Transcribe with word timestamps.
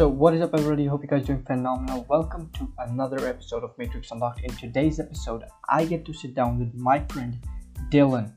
So, 0.00 0.08
what 0.08 0.32
is 0.32 0.40
up, 0.40 0.54
everybody? 0.54 0.86
Hope 0.86 1.02
you 1.02 1.08
guys 1.08 1.24
are 1.24 1.26
doing 1.26 1.44
phenomenal. 1.44 2.06
Welcome 2.08 2.50
to 2.54 2.66
another 2.78 3.28
episode 3.28 3.64
of 3.64 3.76
Matrix 3.76 4.10
Unlocked. 4.10 4.40
In 4.40 4.50
today's 4.56 4.98
episode, 4.98 5.44
I 5.68 5.84
get 5.84 6.06
to 6.06 6.14
sit 6.14 6.34
down 6.34 6.58
with 6.58 6.72
my 6.72 7.04
friend 7.10 7.36
Dylan, 7.90 8.32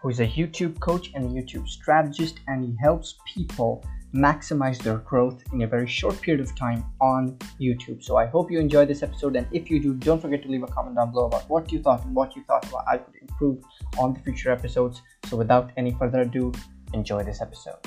who 0.00 0.10
is 0.10 0.20
a 0.20 0.28
YouTube 0.28 0.78
coach 0.78 1.10
and 1.16 1.24
a 1.24 1.28
YouTube 1.28 1.66
strategist, 1.66 2.38
and 2.46 2.64
he 2.64 2.76
helps 2.80 3.16
people 3.26 3.84
maximize 4.14 4.78
their 4.78 4.98
growth 4.98 5.42
in 5.52 5.62
a 5.62 5.66
very 5.66 5.88
short 5.88 6.22
period 6.22 6.40
of 6.40 6.54
time 6.54 6.84
on 7.00 7.36
YouTube. 7.60 8.00
So, 8.00 8.16
I 8.16 8.26
hope 8.26 8.48
you 8.48 8.60
enjoy 8.60 8.86
this 8.86 9.02
episode, 9.02 9.34
and 9.34 9.48
if 9.50 9.68
you 9.72 9.80
do, 9.80 9.94
don't 9.94 10.22
forget 10.22 10.44
to 10.44 10.48
leave 10.48 10.62
a 10.62 10.68
comment 10.68 10.94
down 10.94 11.10
below 11.10 11.26
about 11.26 11.50
what 11.50 11.72
you 11.72 11.82
thought 11.82 12.04
and 12.04 12.14
what 12.14 12.36
you 12.36 12.44
thought 12.44 12.64
I 12.86 12.96
could 12.96 13.16
improve 13.20 13.64
on 13.98 14.14
the 14.14 14.20
future 14.20 14.52
episodes. 14.52 15.02
So, 15.26 15.36
without 15.36 15.72
any 15.76 15.90
further 15.98 16.20
ado, 16.20 16.52
enjoy 16.94 17.24
this 17.24 17.42
episode. 17.42 17.80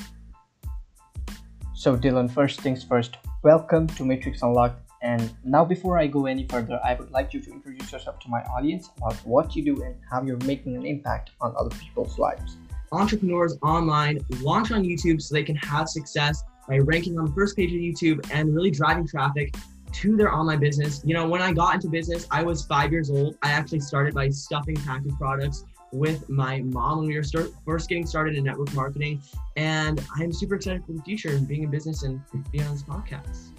So, 1.81 1.97
Dylan, 1.97 2.29
first 2.29 2.61
things 2.61 2.83
first, 2.83 3.17
welcome 3.41 3.87
to 3.87 4.05
Matrix 4.05 4.43
Unlocked. 4.43 4.79
And 5.01 5.33
now, 5.43 5.65
before 5.65 5.97
I 5.97 6.05
go 6.05 6.27
any 6.27 6.45
further, 6.47 6.79
I 6.85 6.93
would 6.93 7.09
like 7.09 7.33
you 7.33 7.41
to 7.41 7.51
introduce 7.51 7.91
yourself 7.91 8.19
to 8.19 8.29
my 8.29 8.41
audience 8.55 8.91
about 8.97 9.15
what 9.25 9.55
you 9.55 9.65
do 9.65 9.81
and 9.81 9.95
how 10.07 10.21
you're 10.21 10.37
making 10.45 10.75
an 10.75 10.85
impact 10.85 11.31
on 11.41 11.55
other 11.57 11.75
people's 11.77 12.19
lives. 12.19 12.57
Entrepreneurs 12.91 13.57
online 13.63 14.19
launch 14.41 14.71
on 14.71 14.83
YouTube 14.83 15.23
so 15.23 15.33
they 15.33 15.41
can 15.41 15.55
have 15.55 15.89
success 15.89 16.43
by 16.69 16.77
ranking 16.77 17.17
on 17.17 17.25
the 17.25 17.31
first 17.31 17.55
page 17.55 17.73
of 17.73 17.79
YouTube 17.79 18.29
and 18.31 18.53
really 18.53 18.69
driving 18.69 19.07
traffic 19.07 19.55
to 19.91 20.15
their 20.15 20.31
online 20.31 20.59
business. 20.59 21.01
You 21.03 21.15
know, 21.15 21.27
when 21.27 21.41
I 21.41 21.51
got 21.51 21.73
into 21.73 21.87
business, 21.87 22.27
I 22.29 22.43
was 22.43 22.63
five 22.63 22.91
years 22.91 23.09
old. 23.09 23.39
I 23.41 23.49
actually 23.49 23.79
started 23.79 24.13
by 24.13 24.29
stuffing 24.29 24.75
packaged 24.75 25.17
products 25.17 25.65
with 25.91 26.29
my 26.29 26.61
mom 26.61 26.99
when 26.99 27.07
we 27.07 27.15
were 27.15 27.23
start, 27.23 27.51
first 27.65 27.89
getting 27.89 28.05
started 28.05 28.35
in 28.35 28.43
network 28.43 28.73
marketing. 28.73 29.21
And 29.57 30.03
I'm 30.17 30.31
super 30.31 30.55
excited 30.55 30.85
for 30.85 30.93
the 30.93 31.01
future 31.01 31.29
and 31.29 31.47
being 31.47 31.63
in 31.63 31.69
business 31.69 32.03
and 32.03 32.21
being 32.51 32.63
on 32.65 32.73
this 32.73 32.83
podcast. 32.83 33.49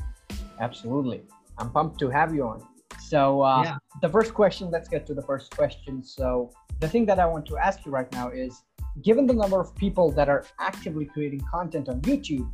Absolutely. 0.61 1.22
I'm 1.58 1.70
pumped 1.70 1.98
to 2.00 2.11
have 2.11 2.34
you 2.34 2.44
on. 2.44 2.66
So, 3.00 3.42
uh, 3.42 3.62
yeah. 3.64 3.77
the 4.00 4.08
first 4.08 4.33
question, 4.33 4.70
let's 4.70 4.89
get 4.89 5.06
to 5.06 5.14
the 5.14 5.22
first 5.22 5.55
question. 5.55 6.02
So, 6.02 6.50
the 6.80 6.89
thing 6.89 7.05
that 7.06 7.19
I 7.19 7.27
want 7.27 7.47
to 7.47 7.58
ask 7.58 7.84
you 7.84 7.92
right 7.92 8.11
now 8.12 8.30
is 8.30 8.62
given 9.02 9.27
the 9.27 9.34
number 9.34 9.61
of 9.61 9.74
people 9.77 10.11
that 10.12 10.28
are 10.28 10.44
actively 10.58 11.05
creating 11.05 11.41
content 11.41 11.89
on 11.89 12.00
YouTube, 12.02 12.50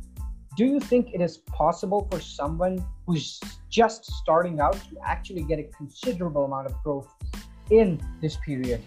do 0.57 0.65
you 0.65 0.79
think 0.79 1.13
it 1.13 1.21
is 1.21 1.37
possible 1.37 2.07
for 2.11 2.19
someone 2.19 2.83
who's 3.05 3.39
just 3.69 4.05
starting 4.05 4.59
out 4.59 4.73
to 4.73 4.97
actually 5.05 5.43
get 5.43 5.59
a 5.59 5.63
considerable 5.63 6.45
amount 6.45 6.67
of 6.67 6.73
growth 6.83 7.07
in 7.69 8.01
this 8.21 8.35
period 8.37 8.81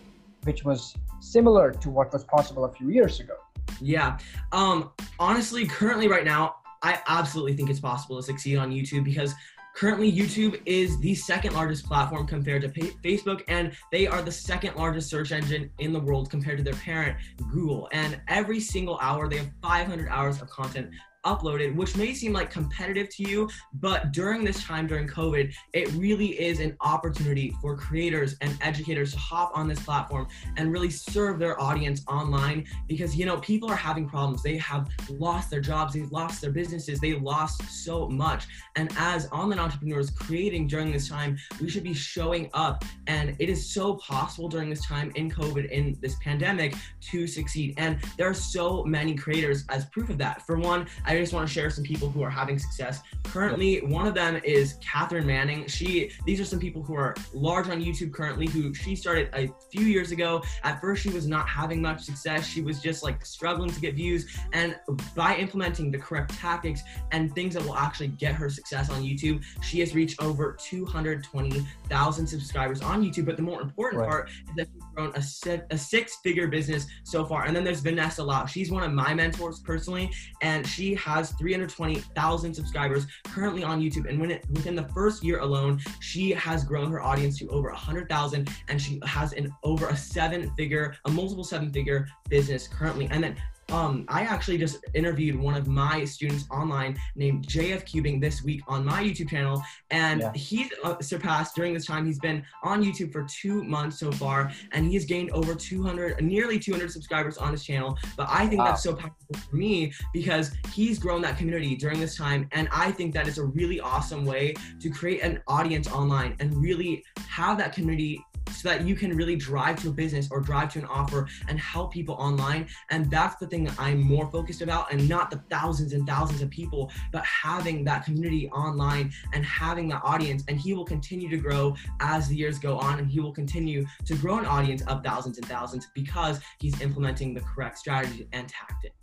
which 0.45 0.65
was 0.65 0.95
similar 1.21 1.71
to 1.71 1.91
what 1.91 2.13
was 2.13 2.25
possible 2.25 2.65
a 2.65 2.73
few 2.73 2.91
years 2.91 3.21
ago. 3.21 3.35
Yeah. 3.81 4.19
Um, 4.53 4.91
honestly, 5.19 5.67
currently, 5.67 6.09
right 6.09 6.25
now, 6.25 6.57
I 6.83 7.01
absolutely 7.07 7.55
think 7.55 7.71
it's 7.71 7.81
possible 7.81 8.17
to 8.17 8.23
succeed 8.23 8.57
on 8.57 8.71
YouTube 8.71 9.05
because 9.05 9.35
currently 9.75 10.13
YouTube 10.13 10.61
is 10.67 10.99
the 11.01 11.15
second 11.15 11.55
largest 11.55 11.87
platform 11.87 12.27
compared 12.27 12.63
to 12.63 12.69
Facebook, 12.69 13.43
and 13.49 13.73
they 13.91 14.07
are 14.07 14.21
the 14.21 14.33
second 14.33 14.77
largest 14.77 15.09
search 15.09 15.33
engine 15.33 15.71
in 15.79 15.93
the 15.93 16.01
world 16.01 16.31
compared 16.31 16.59
to 16.59 16.65
their 16.65 16.75
parent, 16.75 17.17
Google. 17.51 17.89
And 17.93 18.21
every 18.29 18.61
single 18.61 18.99
hour, 19.01 19.29
they 19.29 19.37
have 19.37 19.51
500 19.63 20.09
hours 20.09 20.43
of 20.43 20.51
content 20.51 20.91
uploaded, 21.25 21.75
which 21.75 21.97
may 21.97 22.15
seem 22.15 22.33
like 22.33 22.51
competitive 22.51 23.09
to 23.17 23.29
you, 23.29 23.49
but 23.75 24.13
during 24.13 24.45
this 24.45 24.63
time, 24.65 24.87
during 24.87 25.07
COVID, 25.07 25.53
it 25.73 25.93
really 25.93 26.41
is 26.41 26.61
an 26.61 26.77
opportunity 26.81 27.55
for 27.61 27.77
creators 27.77 28.37
and 28.41 28.57
educators 28.61 29.13
to 29.13 29.19
hop 29.19 29.53
on 29.55 29.69
this 29.69 29.83
platform 29.83 30.27
and 30.57 30.73
really 30.73 30.91
serve 30.91 31.39
their 31.39 31.61
audience 31.61 32.03
online 32.09 32.67
because, 32.89 33.17
you 33.17 33.27
know, 33.27 33.39
people 33.39 33.71
are 33.71 33.77
having 33.77 34.09
problems. 34.09 34.43
They 34.43 34.57
have 34.59 34.89
lost 35.09 35.51
their 35.51 35.61
jobs, 35.61 35.95
they've 35.95 36.11
lost 36.11 36.41
their 36.41 36.51
businesses, 36.51 37.01
they 37.01 37.15
lost 37.15 37.63
so 37.85 38.09
much. 38.09 38.47
And 38.77 38.93
as 38.99 39.29
online 39.31 39.59
entrepreneurs 39.59 40.11
creating 40.11 40.67
during 40.67 40.93
this 40.93 41.09
time, 41.09 41.37
we 41.61 41.69
should 41.69 41.85
be 41.85 41.95
showing 41.95 42.51
up. 42.55 42.85
And 43.07 43.37
it 43.39 43.49
is 43.49 43.73
so 43.73 43.95
possible 43.97 44.49
during 44.49 44.71
this 44.71 44.85
time 44.85 45.13
in 45.15 45.31
COVID, 45.31 45.71
in 45.71 45.97
this 46.01 46.17
pandemic, 46.23 46.75
to 47.11 47.27
succeed. 47.27 47.75
And 47.77 47.99
there 48.17 48.29
are 48.29 48.35
so 48.35 48.85
many 48.85 49.15
creators 49.15 49.65
as 49.69 49.85
proof 49.87 50.11
of 50.11 50.19
that. 50.19 50.47
For 50.47 50.59
one, 50.59 50.87
I 51.13 51.19
just 51.19 51.35
want 51.35 51.47
to 51.47 51.53
share 51.53 51.69
some 51.69 51.85
people 51.85 52.09
who 52.09 52.23
are 52.23 52.31
having 52.31 52.59
success. 52.59 53.03
Currently, 53.25 53.83
one 53.83 54.07
of 54.07 54.15
them 54.15 54.41
is 54.45 54.79
Catherine 54.81 55.27
Manning. 55.27 55.67
She 55.67 56.11
these 56.25 56.41
are 56.41 56.45
some 56.47 56.59
people 56.59 56.83
who 56.83 56.95
are 56.95 57.15
large 57.35 57.69
on 57.69 57.83
YouTube 57.83 58.15
currently 58.15 58.47
who 58.47 58.73
she 58.73 58.97
started 58.97 59.29
a 59.35 59.51
few 59.71 59.85
years 59.85 60.11
ago. 60.11 60.43
At 60.63 60.81
first 60.81 61.03
she 61.03 61.11
was 61.11 61.27
not 61.27 61.47
having 61.47 61.83
much 61.83 62.01
success. 62.01 62.47
She 62.47 62.63
was 62.63 62.81
just 62.81 63.03
like 63.03 63.27
struggling 63.27 63.69
to 63.71 63.81
get 63.81 63.95
views 63.95 64.27
and 64.55 64.79
by 65.15 65.37
implementing 65.37 65.91
the 65.91 65.99
correct 65.99 66.33
tactics 66.39 66.81
and 67.11 67.35
things 67.35 67.53
that 67.55 67.63
will 67.63 67.77
actually 67.77 68.09
get 68.09 68.35
her 68.35 68.49
success 68.49 68.89
on 68.89 69.03
YouTube, 69.03 69.45
she 69.63 69.81
has 69.81 69.95
reached 69.95 70.23
over 70.23 70.57
220,000 70.63 72.27
subscribers 72.27 72.81
on 72.81 73.05
YouTube. 73.05 73.27
But 73.27 73.37
the 73.37 73.43
more 73.43 73.61
important 73.61 74.01
right. 74.01 74.09
part 74.09 74.31
is 74.31 74.57
that 74.57 74.69
she's 74.73 74.82
grown 74.95 75.13
a, 75.15 75.23
a 75.71 75.79
six-figure 75.79 76.49
business 76.49 76.87
so 77.05 77.25
far. 77.25 77.45
And 77.45 77.55
then 77.55 77.65
there's 77.65 77.81
Vanessa 77.81 78.23
Lau. 78.23 78.47
She's 78.47 78.71
one 78.71 78.83
of 78.83 78.93
my 78.93 79.15
mentors 79.15 79.61
personally, 79.61 80.11
and 80.41 80.67
she 80.67 80.95
has 80.95 81.33
320,000 81.33 82.55
subscribers 82.55 83.07
currently 83.25 83.63
on 83.63 83.81
YouTube. 83.81 84.09
And 84.09 84.31
it, 84.31 84.45
within 84.51 84.75
the 84.75 84.89
first 84.89 85.23
year 85.23 85.41
alone, 85.41 85.81
she 86.01 86.31
has 86.31 86.65
grown 86.65 86.91
her 86.91 87.03
audience 87.03 87.39
to 87.39 87.49
over 87.49 87.69
100,000 87.69 88.49
and 88.69 88.81
she 88.81 89.01
has 89.05 89.33
an 89.33 89.53
over 89.63 89.89
a 89.89 89.97
seven 89.97 90.51
figure, 90.57 90.95
a 91.05 91.11
multiple 91.11 91.45
seven 91.45 91.73
figure 91.73 92.07
business 92.29 92.69
currently. 92.69 93.09
And 93.11 93.23
then 93.23 93.37
um, 93.73 94.05
I 94.09 94.23
actually 94.23 94.59
just 94.59 94.85
interviewed 94.95 95.35
one 95.35 95.55
of 95.55 95.67
my 95.67 96.05
students 96.05 96.45
online 96.51 96.99
named 97.17 97.47
JF 97.47 97.85
Cubing 97.85 98.21
this 98.21 98.43
week 98.45 98.61
on 98.69 98.85
my 98.85 99.03
YouTube 99.03 99.31
channel, 99.31 99.63
and 99.91 100.21
yeah. 100.21 100.33
he's 100.35 100.71
uh, 100.85 101.01
surpassed 101.01 101.55
during 101.57 101.73
this 101.73 101.87
time. 101.87 102.05
He's 102.05 102.19
been 102.19 102.45
on 102.63 102.85
YouTube 102.85 103.13
for 103.13 103.25
two 103.25 103.65
months 103.65 103.99
so 103.99 104.13
far, 104.13 104.53
and 104.73 104.87
he 104.87 104.95
has 104.95 105.07
gained 105.07 105.31
over 105.31 105.55
200, 105.55 106.23
nearly 106.23 106.59
200 106.59 106.91
subscribers 106.91 107.39
on 107.39 107.53
his 107.53 107.65
channel. 107.65 107.97
But 108.17 108.29
I 108.29 108.47
think 108.47 108.61
wow. 108.61 108.67
that's 108.67 108.83
so 108.83 108.95
powerful 108.95 109.17
for 109.49 109.57
me 109.57 109.93
because 110.13 110.53
he's 110.73 110.99
grown 110.99 111.23
that 111.23 111.39
community 111.39 111.75
during 111.75 111.99
this 111.99 112.17
time, 112.17 112.49
and 112.53 112.69
I 112.71 112.91
think 112.91 113.15
that 113.15 113.27
is 113.27 113.39
a 113.39 113.45
really 113.45 113.81
awesome 113.81 114.27
way 114.27 114.55
to 114.81 114.91
create 114.91 115.23
an 115.23 115.41
audience 115.49 115.91
online 115.91 116.37
and 116.41 116.55
really 116.57 117.03
have 117.29 117.57
that 117.59 117.73
community 117.73 118.23
so 118.53 118.69
that 118.69 118.87
you 118.87 118.95
can 118.95 119.17
really 119.17 119.37
drive 119.37 119.81
to 119.83 119.89
a 119.89 119.93
business 119.93 120.29
or 120.31 120.41
drive 120.41 120.73
to 120.75 120.79
an 120.79 120.85
offer 120.87 121.29
and 121.49 121.59
help 121.59 121.93
people 121.93 122.15
online. 122.17 122.69
And 122.91 123.11
that's 123.11 123.37
the 123.37 123.47
thing 123.47 123.65
that 123.65 123.75
I'm 123.79 124.01
more 124.01 124.31
focused 124.31 124.63
about, 124.63 124.93
and 124.93 125.09
not 125.09 125.31
the 125.31 125.43
thousands 125.51 125.93
and 125.93 126.07
thousands 126.07 126.43
of 126.43 126.51
people, 126.51 126.91
but 127.13 127.25
having 127.25 127.85
that 127.85 128.05
community 128.05 128.49
online 128.51 129.13
and 129.33 129.45
having 129.45 129.89
that 129.89 130.03
audience. 130.05 130.45
And 130.49 130.59
he 130.59 130.75
will 130.75 130.85
continue 130.85 131.29
to 131.29 131.37
grow 131.37 131.75
as 132.01 132.29
the 132.29 132.37
years 132.37 132.59
go 132.59 132.79
on, 132.79 132.99
and 132.99 133.09
he 133.11 133.21
will 133.21 133.33
continue 133.33 133.87
to 134.05 134.15
grow 134.17 134.39
an 134.39 134.47
audience 134.47 134.83
of 134.83 135.03
thousands 135.03 135.39
and 135.39 135.47
thousands 135.47 135.89
because 135.95 136.41
he's 136.61 136.81
implementing 136.81 137.35
the 137.35 137.41
correct 137.41 137.79
strategies 137.79 138.27
and 138.33 138.49
tactics. 138.49 138.97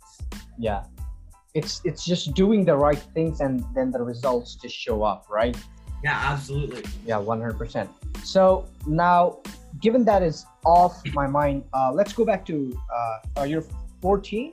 Yeah. 0.58 0.84
It's 1.54 1.80
it's 1.84 2.04
just 2.04 2.34
doing 2.34 2.64
the 2.64 2.76
right 2.76 3.04
things 3.14 3.40
and 3.40 3.64
then 3.74 3.90
the 3.90 4.00
results 4.00 4.54
just 4.54 4.76
show 4.76 5.02
up, 5.02 5.26
right? 5.28 5.56
Yeah, 6.02 6.18
absolutely. 6.32 6.84
Yeah, 7.06 7.16
100%. 7.16 7.88
So 8.24 8.66
now, 8.86 9.38
given 9.80 10.04
that 10.04 10.22
is 10.22 10.46
off 10.64 11.02
my 11.14 11.26
mind, 11.26 11.64
uh, 11.72 11.92
let's 11.92 12.12
go 12.12 12.24
back 12.24 12.44
to 12.46 12.78
uh, 13.36 13.42
you're 13.42 13.64
14 14.00 14.52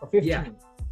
or 0.00 0.08
15? 0.08 0.22
Yeah. 0.22 0.46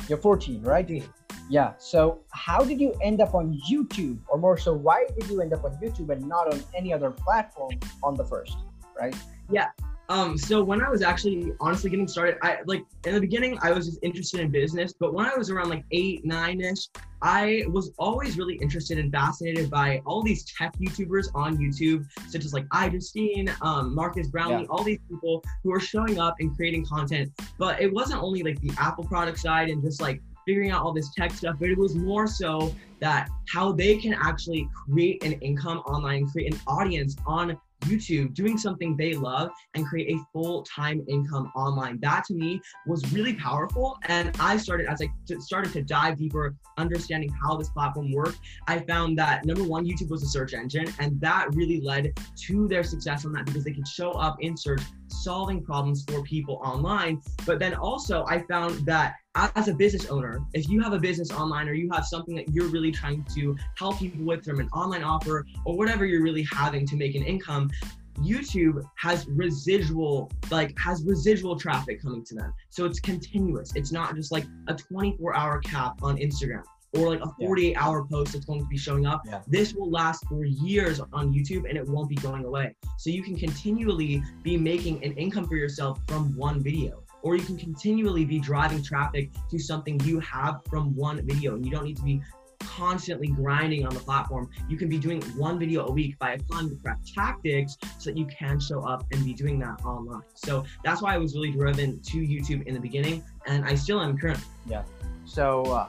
You're 0.09 0.19
14, 0.19 0.63
right? 0.63 0.87
14. 0.87 1.09
Yeah. 1.49 1.75
So 1.79 2.21
how 2.31 2.65
did 2.65 2.81
you 2.81 2.95
end 3.03 3.21
up 3.21 3.35
on 3.35 3.61
YouTube, 3.71 4.19
or 4.29 4.39
more 4.39 4.57
so, 4.57 4.73
why 4.73 5.07
did 5.19 5.29
you 5.29 5.41
end 5.41 5.53
up 5.53 5.65
on 5.65 5.73
YouTube 5.83 6.11
and 6.11 6.27
not 6.27 6.53
on 6.53 6.63
any 6.75 6.93
other 6.93 7.11
platform 7.11 7.79
on 8.03 8.15
the 8.15 8.25
first, 8.25 8.57
right? 8.99 9.15
Yeah. 9.51 9.69
Um, 10.09 10.37
so 10.37 10.63
when 10.63 10.83
I 10.83 10.91
was 10.91 11.01
actually 11.03 11.53
honestly 11.61 11.89
getting 11.89 12.09
started, 12.09 12.37
I 12.43 12.59
like 12.67 12.84
in 13.07 13.15
the 13.15 13.21
beginning 13.21 13.59
I 13.63 13.72
was 13.72 13.87
just 13.87 13.99
interested 14.03 14.41
in 14.41 14.51
business, 14.51 14.93
but 14.99 15.15
when 15.15 15.27
I 15.27 15.37
was 15.37 15.49
around 15.49 15.71
like 15.71 15.84
eight, 15.91 16.25
nine 16.25 16.60
ish, 16.60 16.89
I 17.22 17.65
was 17.69 17.93
always 17.99 18.37
really 18.37 18.57
interested 18.57 18.99
and 18.99 19.13
fascinated 19.13 19.71
by 19.71 20.03
all 20.04 20.22
these 20.22 20.45
tech 20.45 20.75
YouTubers 20.78 21.28
on 21.34 21.57
YouTube, 21.57 22.04
such 22.28 22.45
as 22.45 22.53
like 22.53 22.66
iJustine, 22.69 23.54
um, 23.63 23.95
Marques 23.95 24.28
Brownlee, 24.28 24.63
yeah. 24.63 24.69
all 24.69 24.83
these 24.83 24.99
people 25.09 25.43
who 25.63 25.72
are 25.72 25.81
showing 25.81 26.19
up 26.19 26.34
and 26.41 26.55
creating 26.57 26.84
content. 26.84 27.31
But 27.59 27.81
it 27.81 27.93
wasn't 27.93 28.22
only 28.22 28.43
like 28.43 28.60
the 28.60 28.72
Apple 28.78 29.05
product 29.05 29.39
side 29.39 29.71
and 29.71 29.83
just 29.83 30.01
like 30.01 30.21
figuring 30.47 30.72
out 30.72 30.83
all 30.83 30.93
this 30.93 31.10
tech 31.15 31.31
stuff, 31.31 31.57
but 31.59 31.69
it 31.69 31.78
was 31.78 31.95
more 31.95 32.27
so 32.27 32.75
that 33.01 33.28
how 33.48 33.72
they 33.72 33.97
can 33.97 34.15
actually 34.15 34.69
create 34.72 35.22
an 35.25 35.33
income 35.34 35.78
online, 35.78 36.28
create 36.28 36.53
an 36.53 36.60
audience 36.66 37.16
on 37.27 37.57
YouTube, 37.83 38.34
doing 38.34 38.57
something 38.59 38.97
they 38.97 39.15
love 39.15 39.51
and 39.75 39.87
create 39.87 40.15
a 40.15 40.19
full 40.33 40.63
time 40.63 41.05
income 41.09 41.51
online. 41.55 41.99
That 42.01 42.25
to 42.27 42.34
me 42.34 42.61
was 42.87 43.13
really 43.13 43.34
powerful. 43.34 43.99
And 44.05 44.34
I 44.41 44.57
started, 44.57 44.89
as 44.89 45.01
I 45.03 45.09
started 45.39 45.73
to 45.73 45.83
dive 45.83 46.19
deeper, 46.19 46.55
understanding 46.79 47.31
how 47.43 47.57
this 47.57 47.69
platform 47.71 48.13
worked, 48.13 48.39
I 48.67 48.81
found 48.81 49.19
that 49.19 49.45
number 49.45 49.65
one, 49.65 49.84
YouTube 49.84 50.11
was 50.11 50.23
a 50.23 50.29
search 50.29 50.55
engine. 50.55 50.93
And 50.99 51.21
that 51.21 51.55
really 51.55 51.81
led 51.81 52.13
to 52.47 52.69
their 52.69 52.84
success 52.84 53.25
on 53.25 53.33
that 53.33 53.47
because 53.47 53.65
they 53.65 53.73
could 53.73 53.89
show 53.89 54.13
up 54.13 54.37
in 54.41 54.57
search 54.57 54.83
solving 55.09 55.63
problems 55.63 56.05
for 56.09 56.23
people 56.23 56.61
online. 56.65 57.21
But 57.47 57.59
then 57.59 57.75
also, 57.75 58.25
I 58.27 58.43
found 58.43 58.84
that 58.87 59.15
as 59.34 59.69
a 59.69 59.75
business 59.75 60.07
owner, 60.07 60.41
if 60.53 60.69
you 60.69 60.81
have 60.83 60.93
a 60.93 60.99
business 60.99 61.31
online 61.31 61.69
or 61.69 61.73
you 61.73 61.91
have 61.93 62.05
something 62.05 62.34
that 62.37 62.49
you're 62.51 62.69
really 62.69 62.93
trying 62.93 63.25
to 63.34 63.57
help 63.77 63.99
people 63.99 64.25
with 64.25 64.45
from 64.45 64.61
an 64.61 64.69
online 64.71 65.03
offer 65.03 65.47
or 65.65 65.77
whatever 65.77 66.05
you're 66.05 66.23
really 66.23 66.47
having 66.53 66.87
to 66.87 66.97
make 66.97 67.15
an 67.15 67.23
income, 67.23 67.71
YouTube 68.19 68.84
has 68.97 69.27
residual, 69.29 70.31
like 70.51 70.77
has 70.79 71.03
residual 71.05 71.59
traffic 71.59 72.03
coming 72.03 72.25
to 72.27 72.34
them. 72.34 72.53
So 72.69 72.84
it's 72.84 73.01
continuous. 73.01 73.75
It's 73.75 73.91
not 73.91 74.15
just 74.15 74.33
like 74.33 74.45
a 74.69 74.75
24 74.75 75.34
hour 75.34 75.61
cap 75.61 76.03
on 76.03 76.19
Instagram 76.19 76.63
or 76.95 77.09
like 77.09 77.21
a 77.23 77.31
48 77.41 77.71
yeah. 77.71 77.83
hour 77.83 78.05
post 78.05 78.34
that's 78.34 78.45
going 78.45 78.61
to 78.61 78.67
be 78.67 78.77
showing 78.77 79.07
up. 79.07 79.23
Yeah. 79.25 79.41
This 79.49 79.73
will 79.73 79.91
last 79.91 80.27
for 80.29 80.45
years 80.45 81.01
on 81.01 81.33
YouTube 81.33 81.67
and 81.67 81.79
it 81.79 81.89
won't 81.89 82.11
be 82.11 82.17
going 82.17 82.45
away. 82.45 82.75
So 82.99 83.09
you 83.09 83.23
can 83.23 83.34
continually 83.34 84.23
be 84.43 84.59
making 84.59 85.03
an 85.03 85.13
income 85.13 85.49
for 85.49 85.57
yourself 85.57 86.01
from 86.07 86.37
one 86.37 86.63
video. 86.63 87.03
Or 87.22 87.36
you 87.36 87.42
can 87.42 87.57
continually 87.57 88.24
be 88.24 88.39
driving 88.39 88.83
traffic 88.83 89.30
to 89.51 89.59
something 89.59 90.01
you 90.01 90.21
have 90.21 90.60
from 90.69 90.95
one 90.95 91.24
video. 91.27 91.54
And 91.54 91.65
you 91.65 91.71
don't 91.71 91.84
need 91.84 91.97
to 91.97 92.03
be 92.03 92.21
constantly 92.59 93.28
grinding 93.28 93.86
on 93.86 93.95
the 93.95 94.01
platform. 94.01 94.48
You 94.69 94.77
can 94.77 94.89
be 94.89 94.98
doing 94.98 95.21
one 95.36 95.59
video 95.59 95.86
a 95.86 95.91
week 95.91 96.19
by 96.19 96.34
applying 96.34 96.69
the 96.69 96.77
correct 96.77 97.13
tactics 97.15 97.77
so 97.98 98.10
that 98.10 98.16
you 98.16 98.27
can 98.27 98.59
show 98.60 98.80
up 98.83 99.04
and 99.13 99.24
be 99.24 99.34
doing 99.34 99.59
that 99.60 99.84
online. 99.84 100.22
So 100.34 100.65
that's 100.84 101.03
why 101.03 101.15
I 101.15 101.19
was 101.19 101.34
really 101.34 101.53
driven 101.53 102.01
to 102.01 102.19
YouTube 102.19 102.66
in 102.66 102.74
the 102.74 102.80
beginning, 102.80 103.24
and 103.47 103.65
I 103.65 103.74
still 103.74 104.01
am 104.01 104.16
currently. 104.16 104.45
Yeah. 104.66 104.84
So, 105.24 105.63
uh, 105.65 105.89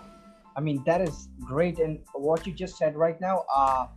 I 0.55 0.61
mean, 0.61 0.83
that 0.85 1.01
is 1.01 1.29
great. 1.41 1.79
And 1.79 1.99
what 2.13 2.45
you 2.45 2.53
just 2.53 2.77
said 2.77 2.95
right 2.95 3.19
now, 3.19 3.45
uh, 3.53 3.87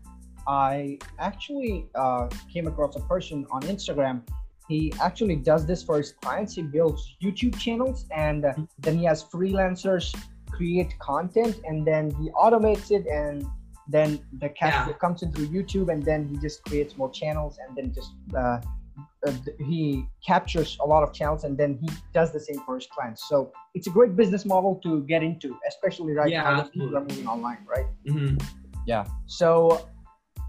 I 0.47 0.99
actually 1.19 1.89
uh, 1.95 2.29
came 2.53 2.67
across 2.67 2.97
a 2.97 3.01
person 3.01 3.47
on 3.51 3.63
Instagram. 3.63 4.23
He 4.69 4.93
actually 5.01 5.37
does 5.37 5.67
this 5.67 5.83
for 5.83 5.99
his 5.99 6.13
clients. 6.13 6.55
He 6.55 6.63
builds 6.63 7.17
YouTube 7.23 7.59
channels 7.59 8.07
and 8.15 8.45
uh, 8.45 8.53
then 8.79 8.99
he 8.99 9.05
has 9.05 9.25
freelancers 9.25 10.15
create 10.51 10.99
content 10.99 11.61
and 11.65 11.87
then 11.87 12.11
he 12.13 12.31
automates 12.31 12.91
it 12.91 13.07
and 13.07 13.47
then 13.89 14.21
the 14.41 14.49
cash 14.49 14.75
yeah. 14.89 14.93
comes 14.95 15.23
in 15.23 15.33
through 15.33 15.49
YouTube 15.49 15.93
and 15.93 16.03
then 16.03 16.27
he 16.29 16.37
just 16.39 16.65
creates 16.65 16.97
more 16.97 17.11
channels 17.11 17.59
and 17.65 17.77
then 17.77 17.93
just 17.95 18.13
uh, 18.37 18.59
uh, 19.27 19.33
he 19.59 20.07
captures 20.27 20.77
a 20.81 20.87
lot 20.87 21.03
of 21.03 21.13
channels 21.13 21.45
and 21.45 21.57
then 21.57 21.79
he 21.81 21.89
does 22.13 22.33
the 22.33 22.41
same 22.41 22.61
for 22.65 22.75
his 22.77 22.87
clients. 22.87 23.29
So 23.29 23.53
it's 23.75 23.87
a 23.87 23.91
great 23.91 24.17
business 24.17 24.45
model 24.45 24.81
to 24.83 25.03
get 25.05 25.23
into, 25.23 25.57
especially 25.69 26.13
right 26.15 26.31
yeah, 26.31 26.43
now 26.43 26.63
people 26.63 26.97
are 26.97 27.01
moving 27.01 27.27
online, 27.27 27.59
right? 27.67 27.87
Mm-hmm. 28.09 28.37
Yeah. 28.87 29.05
So 29.27 29.89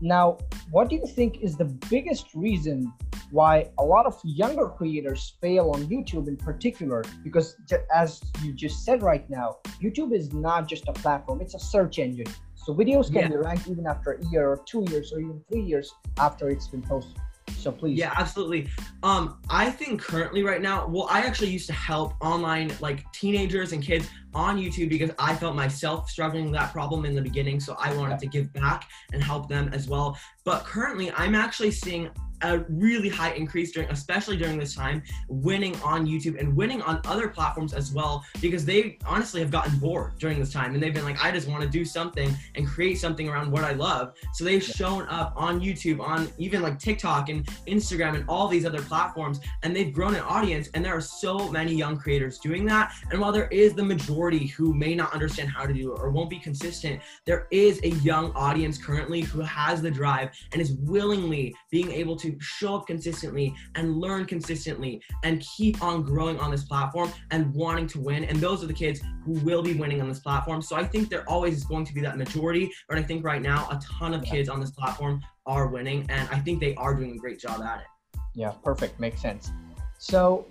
now, 0.02 0.38
what 0.72 0.90
do 0.90 0.96
you 0.96 1.06
think 1.08 1.42
is 1.42 1.58
the 1.58 1.66
biggest 1.90 2.34
reason 2.36 2.94
why 3.32 3.70
a 3.80 3.84
lot 3.84 4.06
of 4.06 4.20
younger 4.24 4.68
creators 4.68 5.34
fail 5.42 5.72
on 5.72 5.88
YouTube 5.88 6.28
in 6.28 6.38
particular? 6.38 7.04
Because 7.24 7.56
as 7.94 8.22
you 8.44 8.54
just 8.54 8.86
said 8.86 9.02
right 9.02 9.28
now, 9.30 9.58
YouTube 9.82 10.14
is 10.14 10.34
not 10.34 10.68
just 10.68 10.88
a 10.88 10.94
platform, 10.94 11.42
it's 11.42 11.56
a 11.56 11.60
search 11.60 12.00
engine. 12.00 12.28
So 12.56 12.74
videos 12.74 13.06
can 13.08 13.22
yeah. 13.22 13.28
be 13.30 13.38
ranked 13.38 13.68
even 13.68 13.88
after 13.88 14.14
a 14.14 14.26
year 14.28 14.50
or 14.50 14.62
two 14.66 14.86
years 14.90 15.14
or 15.14 15.20
even 15.20 15.42
three 15.50 15.64
years 15.64 15.94
after 16.20 16.50
it's 16.50 16.68
been 16.68 16.82
posted. 16.82 17.20
So 17.58 17.72
please. 17.72 17.98
Yeah, 17.98 18.14
absolutely. 18.16 18.70
Um, 19.04 19.40
I 19.50 19.70
think 19.70 20.02
currently 20.02 20.44
right 20.44 20.62
now, 20.62 20.88
well, 20.88 21.08
I 21.10 21.22
actually 21.22 21.50
used 21.50 21.68
to 21.68 21.74
help 21.74 22.14
online 22.22 22.72
like 22.80 23.12
teenagers 23.12 23.74
and 23.74 23.84
kids 23.84 24.08
on 24.34 24.58
YouTube 24.58 24.90
because 24.90 25.12
I 25.20 25.36
felt 25.36 25.56
myself 25.56 26.10
struggling 26.10 26.46
with 26.46 26.54
that 26.54 26.72
problem 26.72 27.06
in 27.06 27.16
the 27.16 27.22
beginning. 27.22 27.60
So 27.60 27.76
I 27.80 27.96
wanted 27.96 28.20
to 28.20 28.28
give 28.28 28.54
back 28.54 28.90
and 29.14 29.22
help 29.22 29.50
them 29.50 29.70
as 29.74 29.88
well. 29.88 30.18
But 30.44 30.64
currently, 30.64 31.12
I'm 31.12 31.36
actually 31.36 31.72
seeing 31.72 32.10
a 32.42 32.60
really 32.70 33.10
high 33.10 33.32
increase 33.34 33.72
during 33.72 33.90
especially 33.90 34.38
during 34.38 34.58
this 34.58 34.76
time 34.76 35.02
winning 35.28 35.76
on 35.78 36.06
youtube 36.06 36.40
and 36.40 36.56
winning 36.56 36.82
on 36.84 37.00
other 37.06 37.28
platforms 37.28 37.74
as 37.74 37.92
well 37.92 38.24
because 38.42 38.66
they 38.66 38.98
honestly 39.06 39.40
have 39.40 39.52
gotten 39.52 39.78
bored 39.80 40.18
during 40.20 40.40
this 40.40 40.52
time. 40.52 40.74
And 40.74 40.82
they've 40.82 40.94
been 40.94 41.06
like 41.06 41.24
i 41.24 41.32
just 41.32 41.48
want 41.48 41.64
to 41.64 41.70
do 41.70 41.86
something 41.86 42.36
and 42.56 42.68
create 42.68 42.96
something 42.96 43.30
around 43.30 43.52
what 43.52 43.64
i 43.64 43.74
love. 43.74 44.14
So 44.34 44.44
they've 44.44 44.64
shown 44.64 45.08
up 45.08 45.34
on 45.36 45.60
youtube 45.62 46.00
on 46.00 46.30
even 46.38 46.62
like 46.62 46.80
tiktok 46.80 47.30
and 47.30 47.46
instagram 47.68 48.16
and 48.16 48.26
all 48.28 48.48
these 48.48 48.66
other 48.66 48.82
platforms 48.82 49.40
and 49.64 49.76
they've 49.76 49.94
grown 49.94 50.16
an 50.16 50.22
audience 50.22 50.70
and 50.74 50.84
there 50.84 50.96
are 50.96 51.02
so 51.02 51.50
many 51.52 51.74
young 51.74 51.98
creators 51.98 52.40
doing 52.40 52.66
that. 52.66 52.94
And 53.12 53.20
while 53.20 53.32
there 53.32 53.48
is 53.48 53.74
the 53.74 53.84
majority 53.84 54.48
who 54.48 54.74
may 54.74 54.96
not 54.96 55.14
understand 55.14 55.50
how 55.50 55.66
to 55.66 55.74
do 55.74 55.94
it 55.94 56.00
or 56.00 56.10
won't 56.10 56.30
be 56.30 56.40
consistent 56.40 57.02
there 57.26 57.48
is 57.52 57.80
a 57.84 57.90
young 57.90 58.32
audience 58.34 58.78
currently 58.78 59.22
who 59.22 59.42
has 59.42 59.82
the 59.82 59.92
drive 59.92 60.30
and 60.52 60.62
is 60.62 60.74
willingly 60.74 61.56
being 61.72 61.92
able 61.92 62.16
to 62.16 62.27
to 62.32 62.38
show 62.40 62.76
up 62.76 62.88
consistently 62.88 63.54
and 63.76 63.98
learn 63.98 64.26
consistently 64.26 65.02
and 65.24 65.46
keep 65.58 65.82
on 65.82 66.04
growing 66.04 66.40
on 66.40 66.52
this 66.52 66.64
platform 66.64 67.12
and 67.32 67.54
wanting 67.54 67.88
to 67.88 68.00
win. 68.00 68.24
And 68.26 68.40
those 68.40 68.64
are 68.64 68.68
the 68.68 68.74
kids 68.74 69.02
who 69.26 69.34
will 69.46 69.62
be 69.62 69.74
winning 69.74 70.02
on 70.02 70.10
this 70.10 70.20
platform. 70.20 70.62
So 70.62 70.76
I 70.76 70.84
think 70.84 71.10
there 71.10 71.28
always 71.30 71.58
is 71.58 71.64
going 71.64 71.86
to 71.86 71.94
be 71.94 72.02
that 72.02 72.18
majority, 72.18 72.72
but 72.88 72.98
I 72.98 73.04
think 73.04 73.24
right 73.24 73.42
now 73.42 73.68
a 73.70 73.80
ton 74.00 74.14
of 74.14 74.24
kids 74.24 74.50
on 74.50 74.60
this 74.60 74.72
platform 74.72 75.22
are 75.46 75.68
winning, 75.68 76.06
and 76.10 76.28
I 76.30 76.40
think 76.40 76.60
they 76.60 76.76
are 76.76 76.94
doing 76.94 77.14
a 77.14 77.18
great 77.18 77.40
job 77.40 77.62
at 77.62 77.80
it. 77.80 78.20
Yeah, 78.36 78.52
perfect. 78.64 79.00
Makes 79.00 79.22
sense. 79.22 79.52
So 79.98 80.46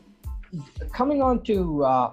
coming 0.92 1.22
on 1.22 1.42
to 1.44 1.84
uh, 1.84 2.12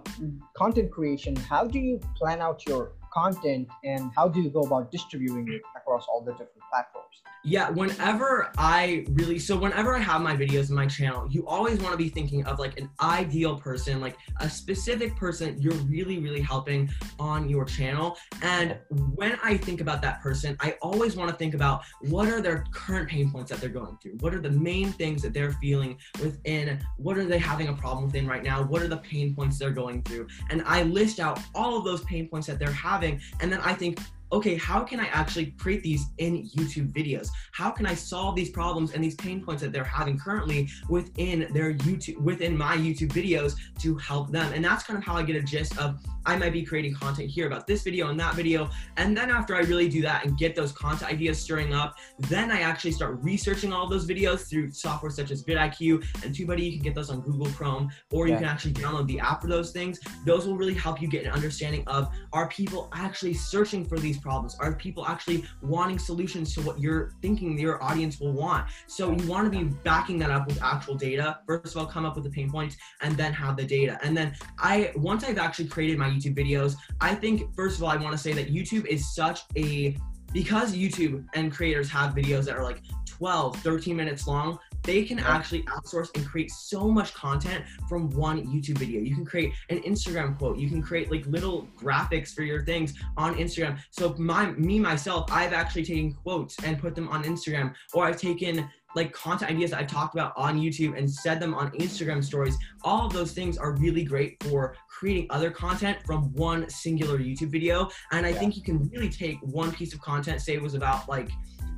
content 0.55 0.91
creation, 0.91 1.35
how 1.35 1.65
do 1.65 1.79
you 1.79 1.99
plan 2.15 2.41
out 2.41 2.67
your 2.67 2.91
content 3.13 3.67
and 3.83 4.11
how 4.15 4.27
do 4.27 4.41
you 4.41 4.49
go 4.49 4.61
about 4.61 4.91
distributing 4.91 5.47
it 5.51 5.61
across 5.75 6.05
all 6.09 6.21
the 6.21 6.31
different 6.31 6.51
platforms? 6.71 7.21
Yeah, 7.45 7.69
whenever 7.71 8.51
I 8.57 9.05
really, 9.11 9.37
so 9.37 9.57
whenever 9.57 9.93
I 9.93 9.99
have 9.99 10.21
my 10.21 10.33
videos 10.33 10.69
in 10.69 10.75
my 10.75 10.87
channel, 10.87 11.27
you 11.29 11.45
always 11.45 11.77
want 11.79 11.91
to 11.91 11.97
be 11.97 12.07
thinking 12.07 12.45
of 12.45 12.57
like 12.57 12.79
an 12.79 12.89
ideal 13.01 13.57
person, 13.59 13.99
like 13.99 14.15
a 14.39 14.49
specific 14.49 15.17
person 15.17 15.61
you're 15.61 15.73
really, 15.73 16.19
really 16.19 16.39
helping 16.39 16.89
on 17.19 17.49
your 17.49 17.65
channel. 17.65 18.17
And 18.41 18.77
when 19.15 19.37
I 19.43 19.57
think 19.57 19.81
about 19.81 20.01
that 20.03 20.21
person, 20.21 20.55
I 20.61 20.77
always 20.81 21.17
want 21.17 21.31
to 21.31 21.35
think 21.35 21.53
about 21.53 21.83
what 21.99 22.29
are 22.29 22.39
their 22.39 22.63
current 22.71 23.09
pain 23.09 23.29
points 23.29 23.51
that 23.51 23.59
they're 23.59 23.69
going 23.69 23.97
through? 24.01 24.13
What 24.21 24.33
are 24.33 24.39
the 24.39 24.51
main 24.51 24.93
things 24.93 25.21
that 25.23 25.33
they're 25.33 25.51
feeling 25.53 25.97
within? 26.21 26.79
What 26.95 27.17
are 27.17 27.25
they 27.25 27.39
having 27.39 27.67
a 27.67 27.73
problem 27.73 28.05
within 28.05 28.25
right 28.25 28.43
now? 28.43 28.63
What 28.63 28.81
are 28.81 28.87
the 28.87 28.97
pain 28.97 29.35
points 29.35 29.59
they're 29.59 29.71
going 29.71 30.01
through? 30.03 30.27
And 30.49 30.63
I 30.65 30.83
list 30.83 31.19
out 31.19 31.41
all 31.53 31.77
of 31.77 31.83
those 31.83 32.05
pain 32.05 32.29
points 32.29 32.47
that 32.47 32.57
they're 32.57 32.71
having. 32.71 33.02
And 33.41 33.51
then 33.51 33.59
I 33.61 33.73
think, 33.73 33.99
okay, 34.31 34.55
how 34.55 34.83
can 34.83 34.99
I 34.99 35.05
actually 35.07 35.47
create 35.59 35.83
these 35.83 36.07
in 36.17 36.49
YouTube 36.49 36.91
videos? 36.91 37.29
How 37.51 37.69
can 37.69 37.85
I 37.85 37.93
solve 37.93 38.35
these 38.35 38.49
problems 38.49 38.93
and 38.93 39.03
these 39.03 39.15
pain 39.15 39.43
points 39.43 39.61
that 39.61 39.71
they're 39.71 39.83
having 39.83 40.17
currently 40.17 40.69
within 40.89 41.47
their 41.53 41.73
YouTube, 41.73 42.17
within 42.17 42.57
my 42.57 42.75
YouTube 42.75 43.09
videos 43.09 43.55
to 43.79 43.95
help 43.97 44.31
them? 44.31 44.51
And 44.53 44.65
that's 44.65 44.83
kind 44.83 44.97
of 44.97 45.03
how 45.03 45.15
I 45.15 45.23
get 45.23 45.35
a 45.35 45.41
gist 45.41 45.77
of 45.77 45.99
I 46.25 46.35
might 46.37 46.53
be 46.53 46.63
creating 46.63 46.95
content 46.95 47.29
here 47.29 47.47
about 47.47 47.67
this 47.67 47.83
video 47.83 48.09
and 48.09 48.19
that 48.19 48.35
video. 48.35 48.69
And 48.97 49.15
then 49.15 49.29
after 49.29 49.55
I 49.55 49.61
really 49.61 49.89
do 49.89 50.01
that 50.03 50.25
and 50.25 50.37
get 50.37 50.55
those 50.55 50.71
content 50.71 51.11
ideas 51.11 51.39
stirring 51.39 51.73
up, 51.73 51.95
then 52.19 52.51
I 52.51 52.61
actually 52.61 52.91
start 52.91 53.19
researching 53.21 53.73
all 53.73 53.87
those 53.87 54.07
videos 54.07 54.49
through 54.49 54.71
software 54.71 55.11
such 55.11 55.31
as 55.31 55.43
vidIQ 55.43 56.03
and 56.23 56.33
TubeBuddy. 56.33 56.63
You 56.63 56.71
can 56.73 56.83
get 56.83 56.95
those 56.95 57.09
on 57.09 57.21
Google 57.21 57.47
Chrome, 57.47 57.89
or 58.11 58.27
you 58.27 58.33
yeah. 58.33 58.39
can 58.39 58.47
actually 58.47 58.73
download 58.73 59.07
the 59.07 59.19
app 59.19 59.41
for 59.41 59.47
those 59.47 59.71
things. 59.71 59.99
Those 60.25 60.47
will 60.47 60.57
really 60.57 60.73
help 60.73 61.01
you 61.01 61.07
get 61.07 61.25
an 61.25 61.31
understanding 61.31 61.83
of 61.87 62.09
are 62.31 62.47
people 62.47 62.89
actually 62.93 63.33
searching 63.33 63.85
for 63.85 63.99
these 63.99 64.17
problems? 64.17 64.55
Are 64.59 64.73
people 64.75 65.05
actually 65.05 65.43
wanting 65.61 65.99
solutions 65.99 66.53
to 66.55 66.61
what 66.61 66.79
you're 66.79 67.13
thinking 67.21 67.57
your 67.57 67.83
audience 67.83 68.19
will 68.19 68.33
want? 68.33 68.67
So 68.87 69.11
you 69.11 69.27
want 69.27 69.51
to 69.51 69.57
be 69.57 69.65
backing 69.83 70.19
that 70.19 70.31
up 70.31 70.47
with 70.47 70.61
actual 70.61 70.95
data. 70.95 71.39
First 71.47 71.75
of 71.75 71.81
all, 71.81 71.85
come 71.85 72.05
up 72.05 72.15
with 72.15 72.23
the 72.23 72.29
pain 72.29 72.49
points 72.49 72.77
and 73.01 73.15
then 73.17 73.33
have 73.33 73.57
the 73.57 73.65
data. 73.65 73.99
And 74.03 74.15
then 74.15 74.35
I 74.57 74.91
once 74.95 75.23
I've 75.23 75.37
actually 75.37 75.67
created 75.67 75.97
my 75.97 76.12
YouTube 76.13 76.35
videos. 76.35 76.75
I 77.01 77.15
think, 77.15 77.53
first 77.55 77.77
of 77.77 77.83
all, 77.83 77.89
I 77.89 77.97
want 77.97 78.11
to 78.13 78.17
say 78.17 78.33
that 78.33 78.53
YouTube 78.53 78.85
is 78.85 79.13
such 79.13 79.41
a 79.55 79.97
because 80.31 80.75
YouTube 80.75 81.25
and 81.35 81.51
creators 81.51 81.89
have 81.89 82.15
videos 82.15 82.45
that 82.45 82.55
are 82.55 82.63
like 82.63 82.81
12, 83.05 83.57
13 83.57 83.95
minutes 83.95 84.27
long, 84.27 84.57
they 84.81 85.03
can 85.03 85.19
actually 85.19 85.63
outsource 85.63 86.09
and 86.15 86.25
create 86.25 86.51
so 86.51 86.89
much 86.89 87.13
content 87.13 87.63
from 87.87 88.09
one 88.09 88.45
YouTube 88.47 88.77
video. 88.77 88.99
You 88.99 89.15
can 89.15 89.25
create 89.25 89.53
an 89.69 89.79
Instagram 89.83 90.37
quote. 90.37 90.57
You 90.57 90.67
can 90.67 90.81
create 90.81 91.09
like 91.09 91.25
little 91.27 91.67
graphics 91.77 92.33
for 92.33 92.41
your 92.43 92.65
things 92.65 92.93
on 93.15 93.35
Instagram. 93.35 93.79
So 93.91 94.13
my 94.17 94.51
me 94.51 94.79
myself, 94.79 95.31
I've 95.31 95.53
actually 95.53 95.85
taken 95.85 96.13
quotes 96.13 96.61
and 96.63 96.79
put 96.79 96.95
them 96.95 97.07
on 97.09 97.23
Instagram, 97.23 97.73
or 97.93 98.05
I've 98.05 98.19
taken 98.19 98.69
like 98.95 99.11
content 99.11 99.51
ideas 99.51 99.71
that 99.71 99.79
I 99.79 99.83
talked 99.83 100.13
about 100.13 100.33
on 100.37 100.59
YouTube 100.59 100.97
and 100.97 101.09
said 101.09 101.39
them 101.39 101.53
on 101.53 101.71
Instagram 101.71 102.23
stories. 102.23 102.57
All 102.83 103.05
of 103.07 103.13
those 103.13 103.31
things 103.31 103.57
are 103.57 103.73
really 103.73 104.03
great 104.03 104.41
for 104.43 104.75
creating 104.87 105.27
other 105.29 105.49
content 105.51 105.97
from 106.05 106.33
one 106.33 106.69
singular 106.69 107.17
YouTube 107.17 107.49
video. 107.49 107.89
And 108.11 108.25
I 108.25 108.29
yeah. 108.29 108.39
think 108.39 108.55
you 108.55 108.63
can 108.63 108.89
really 108.89 109.09
take 109.09 109.37
one 109.41 109.71
piece 109.71 109.93
of 109.93 110.01
content, 110.01 110.41
say 110.41 110.53
it 110.53 110.61
was 110.61 110.73
about 110.73 111.09
like 111.09 111.29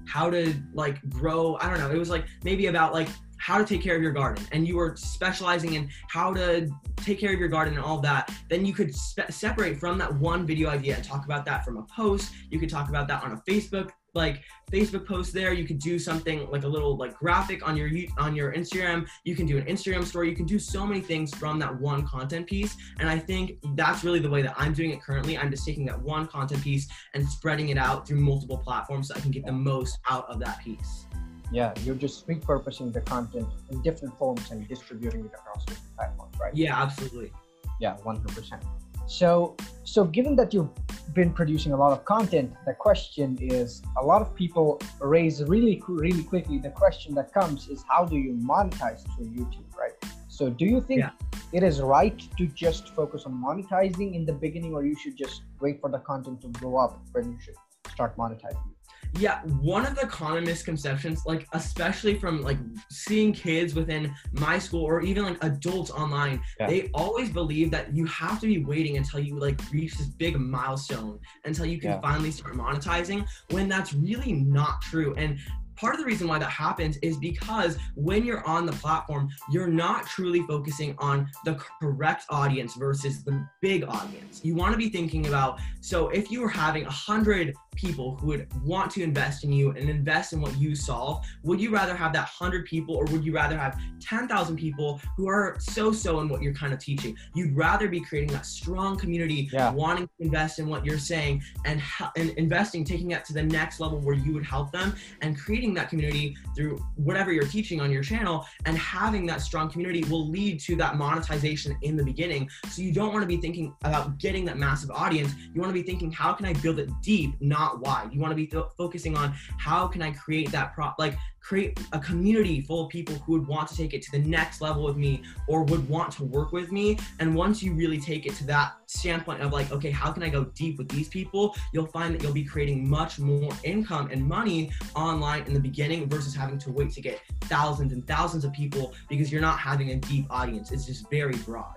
how 0.08 0.30
to 0.30 0.54
like 0.74 1.08
grow, 1.10 1.58
I 1.60 1.70
don't 1.70 1.80
know, 1.80 1.92
it 1.92 1.98
was 1.98 2.10
like 2.10 2.26
maybe 2.44 2.68
about 2.68 2.94
like 2.94 3.10
how 3.38 3.58
to 3.58 3.66
take 3.66 3.82
care 3.82 3.96
of 3.96 4.02
your 4.02 4.12
garden 4.12 4.44
and 4.52 4.68
you 4.68 4.76
were 4.78 4.96
specializing 4.96 5.74
in 5.74 5.90
how 6.10 6.34
to 6.34 6.70
take 6.98 7.20
care 7.20 7.34
of 7.34 7.40
your 7.40 7.50
garden 7.50 7.76
and 7.76 7.84
all 7.84 8.00
that, 8.00 8.32
then 8.50 8.66
you 8.66 8.74
could 8.74 8.94
spe- 8.96 9.30
separate 9.30 9.78
from 9.78 9.98
that 9.98 10.14
one 10.16 10.46
video 10.46 10.70
idea 10.70 10.96
and 10.96 11.04
talk 11.04 11.26
about 11.26 11.46
that 11.46 11.64
from 11.66 11.78
a 11.78 11.84
post. 11.84 12.34
You 12.50 12.60
could 12.60 12.70
talk 12.70 12.90
about 12.90 13.08
that 13.08 13.24
on 13.24 13.34
a 13.34 13.38
Facebook 13.50 13.92
like 14.16 14.42
Facebook 14.72 15.06
post 15.06 15.34
there. 15.34 15.54
You 15.54 15.66
could 15.66 15.78
do 15.78 16.00
something 16.00 16.50
like 16.50 16.64
a 16.64 16.68
little 16.68 16.98
like 16.98 17.16
graphic 17.18 17.68
on 17.68 17.78
your 17.78 17.90
on 18.18 18.36
your 18.36 18.54
Instagram. 18.54 19.08
You 19.26 19.36
can 19.36 19.46
do 19.46 19.58
an 19.58 19.66
Instagram 19.66 20.06
story. 20.06 20.30
You 20.30 20.36
can 20.36 20.46
do 20.46 20.58
so 20.58 20.86
many 20.88 21.02
things 21.02 21.34
from 21.36 21.60
that 21.60 21.80
one 21.80 22.08
content 22.08 22.48
piece. 22.48 22.76
And 23.00 23.10
I 23.10 23.20
think 23.20 23.58
that's 23.76 24.04
really 24.04 24.20
the 24.20 24.30
way 24.30 24.42
that 24.42 24.56
I'm 24.58 24.74
doing 24.74 24.92
it 24.92 25.02
currently. 25.02 25.38
I'm 25.38 25.52
just 25.52 25.66
taking 25.66 25.86
that 25.86 26.02
one 26.02 26.28
content 26.28 26.64
piece 26.64 26.88
and 27.14 27.28
spreading 27.28 27.70
it 27.70 27.78
out 27.78 28.08
through 28.08 28.22
multiple 28.22 28.58
platforms 28.58 29.10
so 29.10 29.16
I 29.16 29.20
can 29.20 29.32
get 29.32 29.46
the 29.46 29.52
most 29.52 30.00
out 30.10 30.28
of 30.30 30.40
that 30.40 30.60
piece. 30.64 31.06
Yeah, 31.52 31.74
you're 31.84 31.96
just 31.96 32.28
repurposing 32.28 32.92
the 32.92 33.02
content 33.02 33.48
in 33.70 33.82
different 33.82 34.18
forms 34.18 34.52
and 34.52 34.68
distributing 34.68 35.26
it 35.26 35.32
across 35.34 35.64
different 35.66 35.96
platforms, 35.96 36.36
right? 36.40 36.56
Yeah, 36.56 36.82
absolutely. 36.82 37.32
Yeah, 37.80 37.98
100%. 38.06 38.62
So, 39.08 39.56
so 39.84 40.04
given 40.04 40.36
that 40.38 40.54
you've 40.54 40.70
been 41.14 41.32
producing 41.32 41.74
a 41.74 41.78
lot 41.78 41.92
of 41.92 42.04
content, 42.06 42.54
the 42.66 42.74
question 42.74 43.38
is 43.40 43.84
a 43.98 44.04
lot 44.04 44.22
of 44.22 44.34
people 44.36 44.82
raise 45.00 45.44
really, 45.44 45.82
really 45.88 46.24
quickly. 46.24 46.58
The 46.58 46.72
question 46.72 47.14
that 47.16 47.32
comes 47.32 47.68
is 47.68 47.84
how 47.88 48.06
do 48.06 48.18
you 48.18 48.34
monetize 48.34 49.06
through 49.16 49.28
YouTube, 49.28 49.76
right? 49.78 49.94
So, 50.28 50.50
do 50.50 50.66
you 50.66 50.82
think 50.82 51.00
yeah. 51.00 51.12
it 51.54 51.64
is 51.64 51.82
right 51.82 52.20
to 52.38 52.48
just 52.48 52.90
focus 52.90 53.24
on 53.26 53.34
monetizing 53.34 54.16
in 54.16 54.26
the 54.26 54.34
beginning, 54.34 54.74
or 54.74 54.86
you 54.86 54.96
should 54.98 55.16
just 55.16 55.44
wait 55.62 55.80
for 55.80 55.90
the 55.90 56.00
content 56.00 56.42
to 56.42 56.48
blow 56.48 56.76
up 56.78 57.02
when 57.14 57.32
you 57.32 57.40
should 57.40 57.56
start 57.92 58.18
monetizing? 58.18 58.75
Yeah, 59.18 59.42
one 59.44 59.86
of 59.86 59.96
the 59.96 60.08
common 60.08 60.44
misconceptions, 60.44 61.26
like 61.26 61.48
especially 61.54 62.16
from 62.16 62.42
like 62.42 62.58
seeing 62.90 63.34
kids 63.34 63.74
within 63.76 64.14
my 64.34 64.60
school 64.60 64.84
or 64.84 65.02
even 65.02 65.24
like 65.24 65.44
adults 65.44 65.92
online, 65.92 66.42
yeah. 66.60 66.68
they 66.68 66.90
always 66.94 67.30
believe 67.30 67.72
that 67.72 67.96
you 67.96 68.06
have 68.06 68.40
to 68.42 68.48
be 68.48 68.64
waiting 68.64 68.98
until 68.98 69.20
you 69.20 69.38
like 69.38 69.60
reach 69.72 69.98
this 69.98 70.08
big 70.08 70.38
milestone 70.38 71.20
until 71.46 71.66
you 71.66 71.80
can 71.80 71.92
yeah. 71.92 72.02
finally 72.02 72.32
start 72.32 72.56
monetizing 72.56 73.26
when 73.52 73.70
that's 73.70 73.94
really 73.94 74.34
not 74.34 74.82
true. 74.82 75.14
And 75.16 75.40
part 75.76 75.94
of 75.94 76.00
the 76.00 76.06
reason 76.06 76.28
why 76.28 76.40
that 76.40 76.50
happens 76.50 76.98
is 76.98 77.18
because 77.18 77.78
when 77.96 78.26
you're 78.26 78.46
on 78.48 78.66
the 78.66 78.74
platform, 78.74 79.30
you're 79.52 79.68
not 79.68 80.06
truly 80.08 80.42
focusing 80.44 80.96
on 81.00 81.30
the 81.44 81.56
correct 81.82 82.26
audience 82.30 82.76
versus 82.76 83.24
the 83.24 83.46
big 83.62 83.84
audience. 83.84 84.42
You 84.44 84.56
want 84.56 84.74
to 84.74 84.78
be 84.78 84.90
thinking 84.90 85.28
about 85.28 85.60
so 85.82 86.10
if 86.10 86.32
you 86.32 86.42
were 86.42 86.50
having 86.50 86.86
a 86.86 86.92
hundred 86.92 87.54
people 87.76 88.16
who 88.16 88.28
would 88.28 88.48
want 88.64 88.90
to 88.92 89.04
invest 89.04 89.44
in 89.44 89.52
you 89.52 89.72
and 89.72 89.90
invest 89.90 90.34
in 90.34 90.42
what 90.42 90.58
you 90.58 90.76
solve, 90.76 91.26
would 91.44 91.60
you 91.60 91.70
rather 91.70 91.96
have 91.96 92.14
that 92.14 92.30
100 92.40 92.66
people 92.66 92.96
or 92.96 93.06
would 93.06 93.24
you 93.24 93.34
rather 93.34 93.58
have 93.58 93.80
10,000 94.00 94.56
people 94.56 95.02
who 95.18 95.28
are 95.28 95.58
so 95.60 95.92
so 95.92 96.22
in 96.22 96.30
what 96.30 96.42
you're 96.42 96.54
kind 96.54 96.74
of 96.74 96.80
teaching? 96.80 97.16
You'd 97.34 97.56
rather 97.56 97.88
be 97.88 98.00
creating 98.00 98.32
that 98.32 98.46
strong 98.46 98.98
community, 98.98 99.50
yeah. 99.52 99.72
wanting 99.72 100.08
to 100.08 100.14
invest 100.20 100.60
in 100.60 100.68
what 100.68 100.86
you're 100.86 100.98
saying 100.98 101.44
and, 101.66 101.82
and 102.16 102.30
investing, 102.32 102.84
taking 102.84 103.10
that 103.10 103.26
to 103.26 103.34
the 103.34 103.44
next 103.44 103.80
level 103.80 104.00
where 104.00 104.16
you 104.16 104.34
would 104.34 104.46
help 104.46 104.72
them 104.72 104.96
and 105.22 105.38
creating 105.38 105.65
that 105.74 105.90
community 105.90 106.36
through 106.56 106.78
whatever 106.96 107.32
you're 107.32 107.48
teaching 107.48 107.82
on 107.82 107.92
your 107.92 108.04
channel 108.04 108.46
and 108.66 108.78
having 108.78 109.26
that 109.26 109.42
strong 109.42 109.70
community 109.70 110.04
will 110.10 110.28
lead 110.28 110.60
to 110.62 110.76
that 110.78 110.98
monetization 110.98 111.78
in 111.82 111.96
the 111.96 112.04
beginning. 112.04 112.50
So 112.70 112.82
you 112.82 112.94
don't 112.94 113.12
want 113.12 113.24
to 113.24 113.28
be 113.28 113.38
thinking 113.38 113.74
about 113.84 114.18
getting 114.18 114.46
that 114.46 114.58
massive 114.58 114.92
audience. 114.92 115.34
You 115.54 115.62
want 115.62 115.70
to 115.70 115.74
be 115.74 115.84
thinking, 115.84 116.12
how 116.12 116.34
can 116.34 116.46
I 116.46 116.54
build 116.54 116.80
it 116.80 116.90
deep, 117.02 117.36
not 117.40 117.80
wide. 117.80 118.10
You 118.12 118.20
want 118.20 118.32
to 118.32 118.36
be 118.36 118.52
focusing 118.78 119.18
on 119.18 119.34
how 119.58 119.88
can 119.88 120.02
I 120.02 120.12
create 120.12 120.52
that 120.52 120.74
prop, 120.74 120.96
like 120.98 121.18
create 121.46 121.80
a 121.94 122.00
community 122.00 122.60
full 122.62 122.86
of 122.86 122.90
people 122.90 123.14
who 123.20 123.34
would 123.34 123.48
want 123.48 123.70
to 123.70 123.78
take 123.78 123.94
it 123.94 124.02
to 124.02 124.12
the 124.12 124.20
next 124.20 124.62
level 124.62 124.84
with 124.84 124.98
me 124.98 125.22
or 125.48 125.64
would 125.64 125.88
want 125.88 126.12
to 126.12 126.24
work 126.24 126.52
with 126.52 126.72
me. 126.72 126.98
And 127.20 127.36
once 127.36 127.62
you 127.62 127.74
really 127.74 128.00
take 128.00 128.26
it 128.26 128.34
to 128.38 128.46
that 128.48 128.74
standpoint 128.88 129.42
of 129.42 129.54
like, 129.54 129.72
okay, 129.72 129.92
how 129.92 130.12
can 130.12 130.24
I 130.24 130.30
go 130.30 130.46
deep 130.46 130.80
with 130.80 130.90
these 130.90 131.08
people? 131.08 131.56
You'll 131.72 131.86
find 131.86 132.16
that 132.16 132.24
you'll 132.24 132.34
be 132.34 132.44
creating 132.44 132.90
much 132.90 133.20
more 133.20 133.52
income 133.64 134.10
and 134.12 134.28
money 134.28 134.72
online 134.96 135.44
in 135.44 135.54
the 135.54 135.60
beginning 135.60 136.10
versus 136.10 136.34
having 136.34 136.58
to 136.60 136.72
wait 136.72 136.92
to 136.94 137.02
get 137.02 137.22
thousands 137.42 137.94
and 137.94 138.06
thousands 138.08 138.44
of 138.44 138.52
people 138.52 138.96
because 139.08 139.32
you're 139.32 139.42
not 139.42 139.60
having 139.60 139.92
a 139.92 139.98
deep 139.98 140.26
audience. 140.32 140.72
It's 140.72 140.88
just 140.88 141.08
very 141.12 141.38
broad. 141.38 141.76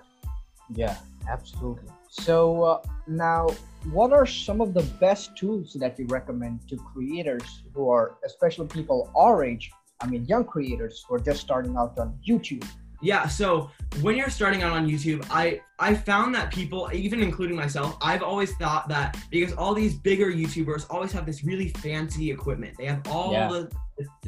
Yeah, 0.73 0.97
absolutely. 1.29 1.89
So 2.09 2.63
uh, 2.63 2.81
now, 3.07 3.49
what 3.91 4.11
are 4.11 4.25
some 4.25 4.61
of 4.61 4.73
the 4.73 4.81
best 4.99 5.37
tools 5.37 5.77
that 5.79 5.97
you 5.99 6.07
recommend 6.07 6.67
to 6.69 6.75
creators 6.75 7.63
who 7.73 7.89
are, 7.89 8.17
especially 8.25 8.67
people 8.67 9.11
our 9.15 9.43
age, 9.43 9.71
I 10.01 10.07
mean, 10.07 10.25
young 10.25 10.43
creators 10.43 11.05
who 11.07 11.15
are 11.15 11.19
just 11.19 11.39
starting 11.39 11.77
out 11.77 11.97
on 11.99 12.17
YouTube? 12.27 12.67
Yeah, 13.01 13.27
so 13.27 13.69
when 14.01 14.17
you're 14.17 14.29
starting 14.29 14.63
out 14.63 14.73
on 14.73 14.89
YouTube, 14.89 15.25
I 15.29 15.61
I 15.77 15.93
found 15.93 16.35
that 16.35 16.51
people, 16.51 16.89
even 16.91 17.21
including 17.21 17.55
myself, 17.55 17.95
I've 18.01 18.23
always 18.23 18.53
thought 18.55 18.89
that 18.89 19.17
because 19.29 19.53
all 19.53 19.73
these 19.73 19.93
bigger 19.93 20.31
YouTubers 20.31 20.85
always 20.89 21.13
have 21.13 21.25
this 21.25 21.43
really 21.43 21.69
fancy 21.69 22.29
equipment. 22.29 22.75
They 22.77 22.85
have 22.85 23.07
all 23.07 23.31
yeah. 23.31 23.47
the 23.47 23.71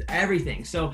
everything. 0.08 0.64
So 0.64 0.92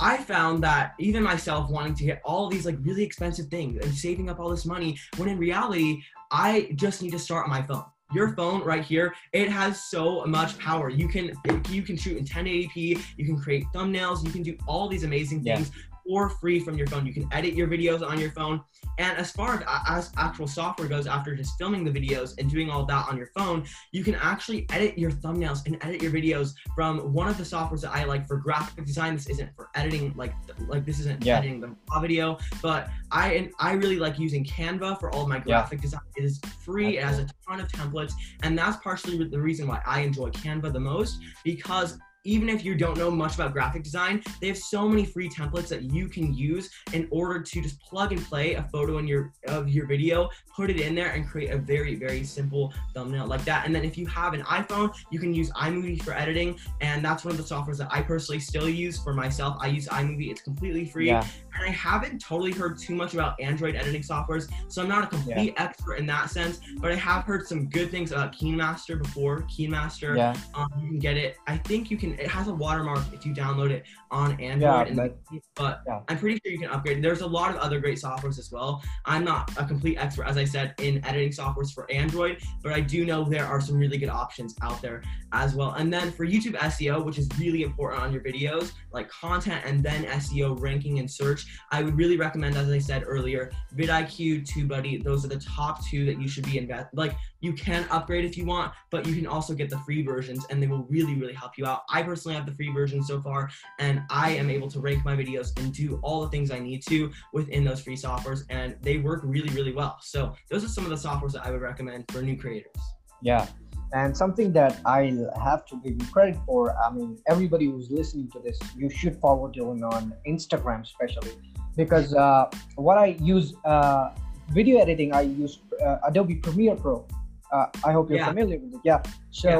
I 0.00 0.16
found 0.16 0.62
that 0.64 0.94
even 0.98 1.22
myself 1.22 1.70
wanting 1.70 1.94
to 1.96 2.04
get 2.04 2.20
all 2.24 2.48
these 2.48 2.66
like 2.66 2.76
really 2.80 3.04
expensive 3.04 3.46
things 3.46 3.84
and 3.84 3.94
saving 3.94 4.28
up 4.28 4.40
all 4.40 4.48
this 4.48 4.66
money, 4.66 4.98
when 5.16 5.28
in 5.28 5.38
reality, 5.38 6.02
I 6.30 6.72
just 6.74 7.02
need 7.02 7.12
to 7.12 7.18
start 7.18 7.44
on 7.44 7.50
my 7.50 7.62
phone. 7.62 7.84
Your 8.12 8.34
phone 8.34 8.62
right 8.62 8.84
here, 8.84 9.14
it 9.32 9.48
has 9.48 9.84
so 9.84 10.24
much 10.26 10.58
power. 10.58 10.88
You 10.88 11.08
can 11.08 11.32
you 11.70 11.82
can 11.82 11.96
shoot 11.96 12.16
in 12.16 12.24
1080p, 12.24 13.00
you 13.16 13.24
can 13.24 13.38
create 13.38 13.64
thumbnails, 13.74 14.24
you 14.24 14.30
can 14.30 14.42
do 14.42 14.56
all 14.68 14.88
these 14.88 15.04
amazing 15.04 15.42
things 15.42 15.70
yeah 15.74 15.93
for 16.06 16.28
free 16.28 16.60
from 16.60 16.76
your 16.76 16.86
phone. 16.86 17.06
You 17.06 17.14
can 17.14 17.28
edit 17.32 17.54
your 17.54 17.68
videos 17.68 18.06
on 18.06 18.18
your 18.20 18.30
phone. 18.30 18.60
And 18.98 19.16
as 19.18 19.30
far 19.30 19.64
as 19.88 20.10
actual 20.16 20.46
software 20.46 20.88
goes, 20.88 21.06
after 21.06 21.34
just 21.34 21.56
filming 21.58 21.84
the 21.84 21.90
videos 21.90 22.34
and 22.38 22.50
doing 22.50 22.70
all 22.70 22.84
that 22.86 23.08
on 23.08 23.16
your 23.16 23.28
phone, 23.36 23.64
you 23.92 24.04
can 24.04 24.14
actually 24.14 24.66
edit 24.70 24.98
your 24.98 25.10
thumbnails 25.10 25.66
and 25.66 25.78
edit 25.82 26.02
your 26.02 26.12
videos 26.12 26.54
from 26.74 27.12
one 27.12 27.28
of 27.28 27.36
the 27.38 27.42
softwares 27.42 27.80
that 27.82 27.92
I 27.92 28.04
like 28.04 28.26
for 28.26 28.36
graphic 28.36 28.84
design. 28.84 29.14
This 29.14 29.28
isn't 29.28 29.54
for 29.56 29.68
editing, 29.74 30.12
like 30.16 30.34
like 30.68 30.84
this 30.84 31.00
isn't 31.00 31.24
yeah. 31.24 31.38
editing 31.38 31.60
the 31.60 31.74
video, 32.00 32.38
but 32.62 32.88
I 33.10 33.32
and 33.34 33.50
I 33.58 33.72
really 33.72 33.98
like 33.98 34.18
using 34.18 34.44
Canva 34.44 35.00
for 35.00 35.10
all 35.12 35.22
of 35.22 35.28
my 35.28 35.38
graphic 35.38 35.78
yeah. 35.78 35.82
design. 35.82 36.00
It 36.16 36.24
is 36.24 36.40
free. 36.64 36.96
That's 36.96 37.18
it 37.18 37.20
has 37.22 37.32
cool. 37.46 37.54
a 37.54 37.56
ton 37.56 37.60
of 37.64 37.72
templates, 37.72 38.12
and 38.42 38.56
that's 38.56 38.76
partially 38.78 39.22
the 39.24 39.40
reason 39.40 39.66
why 39.66 39.80
I 39.86 40.00
enjoy 40.00 40.30
Canva 40.30 40.72
the 40.72 40.80
most 40.80 41.18
because 41.42 41.98
even 42.24 42.48
if 42.48 42.64
you 42.64 42.74
don't 42.74 42.98
know 42.98 43.10
much 43.10 43.34
about 43.34 43.52
graphic 43.52 43.82
design, 43.82 44.22
they 44.40 44.48
have 44.48 44.58
so 44.58 44.88
many 44.88 45.04
free 45.04 45.28
templates 45.28 45.68
that 45.68 45.82
you 45.82 46.08
can 46.08 46.34
use 46.34 46.70
in 46.92 47.06
order 47.10 47.40
to 47.40 47.62
just 47.62 47.80
plug 47.80 48.12
and 48.12 48.22
play 48.24 48.54
a 48.54 48.62
photo 48.64 48.98
in 48.98 49.06
your 49.06 49.32
of 49.46 49.68
your 49.68 49.86
video, 49.86 50.28
put 50.54 50.70
it 50.70 50.80
in 50.80 50.94
there 50.94 51.10
and 51.10 51.28
create 51.28 51.50
a 51.50 51.58
very 51.58 51.94
very 51.94 52.24
simple 52.24 52.72
thumbnail 52.94 53.26
like 53.26 53.44
that. 53.44 53.66
And 53.66 53.74
then 53.74 53.84
if 53.84 53.96
you 53.98 54.06
have 54.06 54.34
an 54.34 54.42
iPhone, 54.42 54.94
you 55.10 55.18
can 55.18 55.34
use 55.34 55.50
iMovie 55.52 56.02
for 56.02 56.12
editing, 56.14 56.58
and 56.80 57.04
that's 57.04 57.24
one 57.24 57.32
of 57.32 57.38
the 57.38 57.54
softwares 57.54 57.78
that 57.78 57.88
I 57.90 58.02
personally 58.02 58.40
still 58.40 58.68
use 58.68 59.02
for 59.02 59.12
myself. 59.12 59.56
I 59.60 59.68
use 59.68 59.86
iMovie; 59.88 60.30
it's 60.30 60.42
completely 60.42 60.86
free. 60.86 61.08
Yeah. 61.08 61.26
And 61.54 61.68
I 61.68 61.70
haven't 61.70 62.18
totally 62.18 62.50
heard 62.50 62.78
too 62.78 62.96
much 62.96 63.14
about 63.14 63.40
Android 63.40 63.76
editing 63.76 64.02
softwares, 64.02 64.50
so 64.68 64.82
I'm 64.82 64.88
not 64.88 65.04
a 65.04 65.06
complete 65.06 65.54
yeah. 65.56 65.64
expert 65.64 65.94
in 65.96 66.06
that 66.06 66.30
sense. 66.30 66.60
But 66.78 66.90
I 66.90 66.96
have 66.96 67.24
heard 67.24 67.46
some 67.46 67.68
good 67.68 67.90
things 67.90 68.10
about 68.10 68.34
KineMaster 68.34 69.00
before. 69.00 69.42
KineMaster, 69.42 70.16
yeah. 70.16 70.34
um, 70.54 70.68
you 70.80 70.88
can 70.88 70.98
get 70.98 71.16
it. 71.16 71.36
I 71.46 71.58
think 71.58 71.90
you 71.90 71.96
can 71.96 72.13
it 72.20 72.28
has 72.28 72.48
a 72.48 72.54
watermark 72.54 73.04
if 73.12 73.24
you 73.26 73.34
download 73.34 73.70
it 73.70 73.84
on 74.10 74.40
Android. 74.40 74.88
Yeah, 74.88 74.94
but, 74.94 75.18
but 75.54 75.82
yeah. 75.86 76.00
I'm 76.08 76.18
pretty 76.18 76.40
sure 76.44 76.52
you 76.52 76.58
can 76.58 76.70
upgrade. 76.70 77.02
There's 77.02 77.20
a 77.20 77.26
lot 77.26 77.50
of 77.50 77.56
other 77.56 77.80
great 77.80 77.98
softwares 77.98 78.38
as 78.38 78.50
well. 78.50 78.82
I'm 79.04 79.24
not 79.24 79.50
a 79.56 79.64
complete 79.64 79.96
expert, 79.98 80.26
as 80.26 80.36
I 80.36 80.44
said, 80.44 80.74
in 80.80 81.04
editing 81.04 81.30
softwares 81.30 81.72
for 81.72 81.90
Android, 81.90 82.38
but 82.62 82.72
I 82.72 82.80
do 82.80 83.04
know 83.04 83.24
there 83.24 83.46
are 83.46 83.60
some 83.60 83.76
really 83.76 83.98
good 83.98 84.08
options 84.08 84.54
out 84.62 84.80
there 84.80 85.02
as 85.32 85.54
well. 85.54 85.72
And 85.72 85.92
then 85.92 86.12
for 86.12 86.26
YouTube 86.26 86.56
SEO, 86.56 87.04
which 87.04 87.18
is 87.18 87.28
really 87.38 87.62
important 87.62 88.02
on 88.02 88.12
your 88.12 88.22
videos, 88.22 88.72
like 88.92 89.08
content 89.08 89.62
and 89.64 89.82
then 89.82 90.04
SEO 90.04 90.60
ranking 90.60 90.98
and 90.98 91.10
search, 91.10 91.46
I 91.70 91.82
would 91.82 91.96
really 91.96 92.16
recommend, 92.16 92.56
as 92.56 92.68
I 92.70 92.78
said 92.78 93.04
earlier, 93.06 93.50
vidIQ, 93.76 94.46
TubeBuddy. 94.46 95.02
Those 95.02 95.24
are 95.24 95.28
the 95.28 95.40
top 95.40 95.84
two 95.86 96.04
that 96.06 96.20
you 96.20 96.28
should 96.28 96.44
be 96.44 96.58
invest. 96.58 96.88
Like 96.94 97.16
you 97.44 97.52
can 97.52 97.86
upgrade 97.90 98.24
if 98.24 98.36
you 98.38 98.44
want, 98.46 98.72
but 98.90 99.06
you 99.06 99.14
can 99.14 99.26
also 99.26 99.52
get 99.54 99.68
the 99.68 99.78
free 99.80 100.02
versions, 100.02 100.46
and 100.48 100.62
they 100.62 100.66
will 100.66 100.84
really, 100.84 101.14
really 101.14 101.34
help 101.34 101.52
you 101.58 101.66
out. 101.66 101.82
I 101.90 102.02
personally 102.02 102.34
have 102.34 102.46
the 102.46 102.54
free 102.54 102.72
version 102.72 103.02
so 103.04 103.20
far, 103.20 103.50
and 103.78 104.02
I 104.10 104.30
am 104.30 104.48
able 104.48 104.68
to 104.70 104.80
rank 104.80 105.04
my 105.04 105.14
videos 105.14 105.48
and 105.60 105.72
do 105.72 106.00
all 106.02 106.22
the 106.22 106.30
things 106.30 106.50
I 106.50 106.58
need 106.58 106.82
to 106.86 107.10
within 107.32 107.62
those 107.62 107.80
free 107.82 107.96
softwares, 107.96 108.40
and 108.48 108.76
they 108.80 108.96
work 108.96 109.20
really, 109.24 109.50
really 109.54 109.72
well. 109.72 109.98
So 110.00 110.34
those 110.50 110.64
are 110.64 110.68
some 110.68 110.84
of 110.84 110.90
the 110.90 111.08
softwares 111.08 111.32
that 111.32 111.44
I 111.46 111.50
would 111.50 111.60
recommend 111.60 112.04
for 112.10 112.22
new 112.22 112.36
creators. 112.36 112.72
Yeah. 113.20 113.46
And 113.92 114.16
something 114.16 114.52
that 114.54 114.80
I 114.86 115.00
have 115.40 115.66
to 115.66 115.80
give 115.84 115.92
you 116.00 116.06
credit 116.10 116.36
for, 116.46 116.74
I 116.84 116.90
mean, 116.90 117.18
everybody 117.28 117.66
who's 117.66 117.90
listening 117.90 118.28
to 118.32 118.40
this, 118.40 118.58
you 118.76 118.90
should 118.90 119.16
follow 119.20 119.52
Dylan 119.52 119.82
on 119.92 120.14
Instagram, 120.26 120.82
especially 120.82 121.32
because 121.76 122.14
uh, 122.14 122.50
what 122.76 122.98
I 122.98 123.16
use 123.20 123.54
uh, 123.64 124.10
video 124.50 124.80
editing, 124.80 125.12
I 125.12 125.22
use 125.22 125.60
uh, 125.84 125.98
Adobe 126.08 126.36
Premiere 126.36 126.76
Pro. 126.76 127.06
Uh, 127.54 127.66
I 127.88 127.92
hope 127.96 128.04
you're 128.10 128.18
yeah. 128.18 128.32
familiar 128.32 128.58
with 128.62 128.74
it. 128.76 128.80
Yeah. 128.90 129.00
So, 129.30 129.50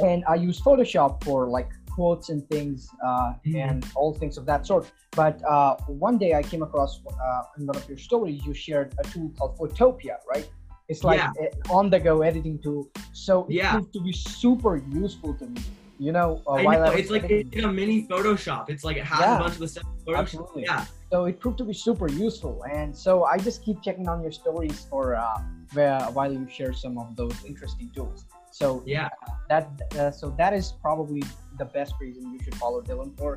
yeah. 0.00 0.06
and 0.10 0.20
I 0.32 0.36
use 0.48 0.56
Photoshop 0.68 1.12
for 1.24 1.38
like 1.58 1.70
quotes 1.96 2.26
and 2.32 2.40
things 2.54 2.78
uh, 3.08 3.32
Mhm. 3.46 3.54
and 3.68 3.78
all 3.98 4.12
things 4.20 4.34
of 4.40 4.44
that 4.50 4.60
sort. 4.70 4.84
But 5.22 5.36
uh, 5.54 5.72
one 6.08 6.16
day 6.24 6.32
I 6.40 6.42
came 6.50 6.62
across 6.68 6.92
uh, 7.26 7.58
in 7.58 7.66
one 7.70 7.76
of 7.80 7.84
your 7.90 7.98
stories, 8.08 8.38
you 8.46 8.54
shared 8.54 8.88
a 9.02 9.04
tool 9.12 9.28
called 9.36 9.52
Photopea, 9.58 10.16
right? 10.32 10.48
It's 10.90 11.02
like 11.10 11.20
Yeah. 11.20 11.44
a 11.44 11.46
on-the-go 11.78 12.14
editing 12.30 12.56
tool. 12.64 12.82
So 13.12 13.32
it 13.48 13.54
Yeah. 13.60 13.72
proved 13.72 13.92
to 13.96 14.00
be 14.08 14.12
super 14.12 14.74
useful 15.02 15.32
to 15.40 15.46
me. 15.54 15.62
You 16.06 16.12
know, 16.16 16.28
uh, 16.46 16.62
while 16.66 16.80
know, 16.80 16.92
it's 17.00 17.10
like 17.10 17.24
it's 17.30 17.54
like 17.54 17.64
a 17.64 17.72
mini 17.80 17.98
Photoshop. 18.12 18.70
It's 18.72 18.84
like 18.88 18.96
it 18.96 19.04
has 19.04 19.20
Yeah. 19.20 19.36
a 19.36 19.40
bunch 19.42 19.54
of 19.58 19.62
the 19.64 19.68
stuff. 19.68 19.84
Absolutely. 20.22 20.62
Yeah. 20.64 20.84
so 21.12 21.16
it 21.30 21.38
proved 21.42 21.58
to 21.58 21.64
be 21.72 21.76
super 21.88 22.08
useful 22.26 22.54
and 22.78 22.88
so 23.04 23.12
i 23.32 23.36
just 23.48 23.58
keep 23.66 23.76
checking 23.86 24.06
on 24.12 24.18
your 24.24 24.32
stories 24.42 24.78
for 24.90 25.02
uh 25.14 25.38
where, 25.76 26.00
while 26.16 26.32
you 26.36 26.42
share 26.58 26.72
some 26.84 26.94
of 27.02 27.06
those 27.20 27.36
interesting 27.50 27.88
tools 27.96 28.18
so 28.60 28.66
Yeah. 28.86 29.08
that 29.52 29.64
uh, 30.00 30.10
so 30.20 30.24
that 30.40 30.52
is 30.60 30.66
probably 30.86 31.22
the 31.62 31.66
best 31.78 31.92
reason 32.04 32.22
you 32.34 32.40
should 32.44 32.56
follow 32.64 32.80
dylan 32.88 33.10
for 33.20 33.30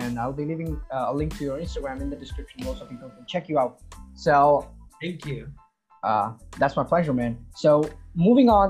and 0.00 0.10
i'll 0.20 0.38
be 0.42 0.46
leaving 0.52 0.72
uh, 0.94 1.12
a 1.12 1.14
link 1.20 1.30
to 1.38 1.42
your 1.48 1.58
instagram 1.64 1.96
in 2.04 2.08
the 2.14 2.16
description 2.24 2.56
below 2.62 2.74
so 2.78 2.84
people 2.92 3.08
can 3.16 3.24
check 3.34 3.44
you 3.50 3.56
out 3.62 3.72
so 4.26 4.36
Thank 5.02 5.24
you. 5.30 5.40
uh, 6.08 6.28
that's 6.60 6.74
my 6.80 6.84
pleasure, 6.92 7.14
man. 7.22 7.32
So 7.64 7.70
moving 8.26 8.48
on, 8.58 8.68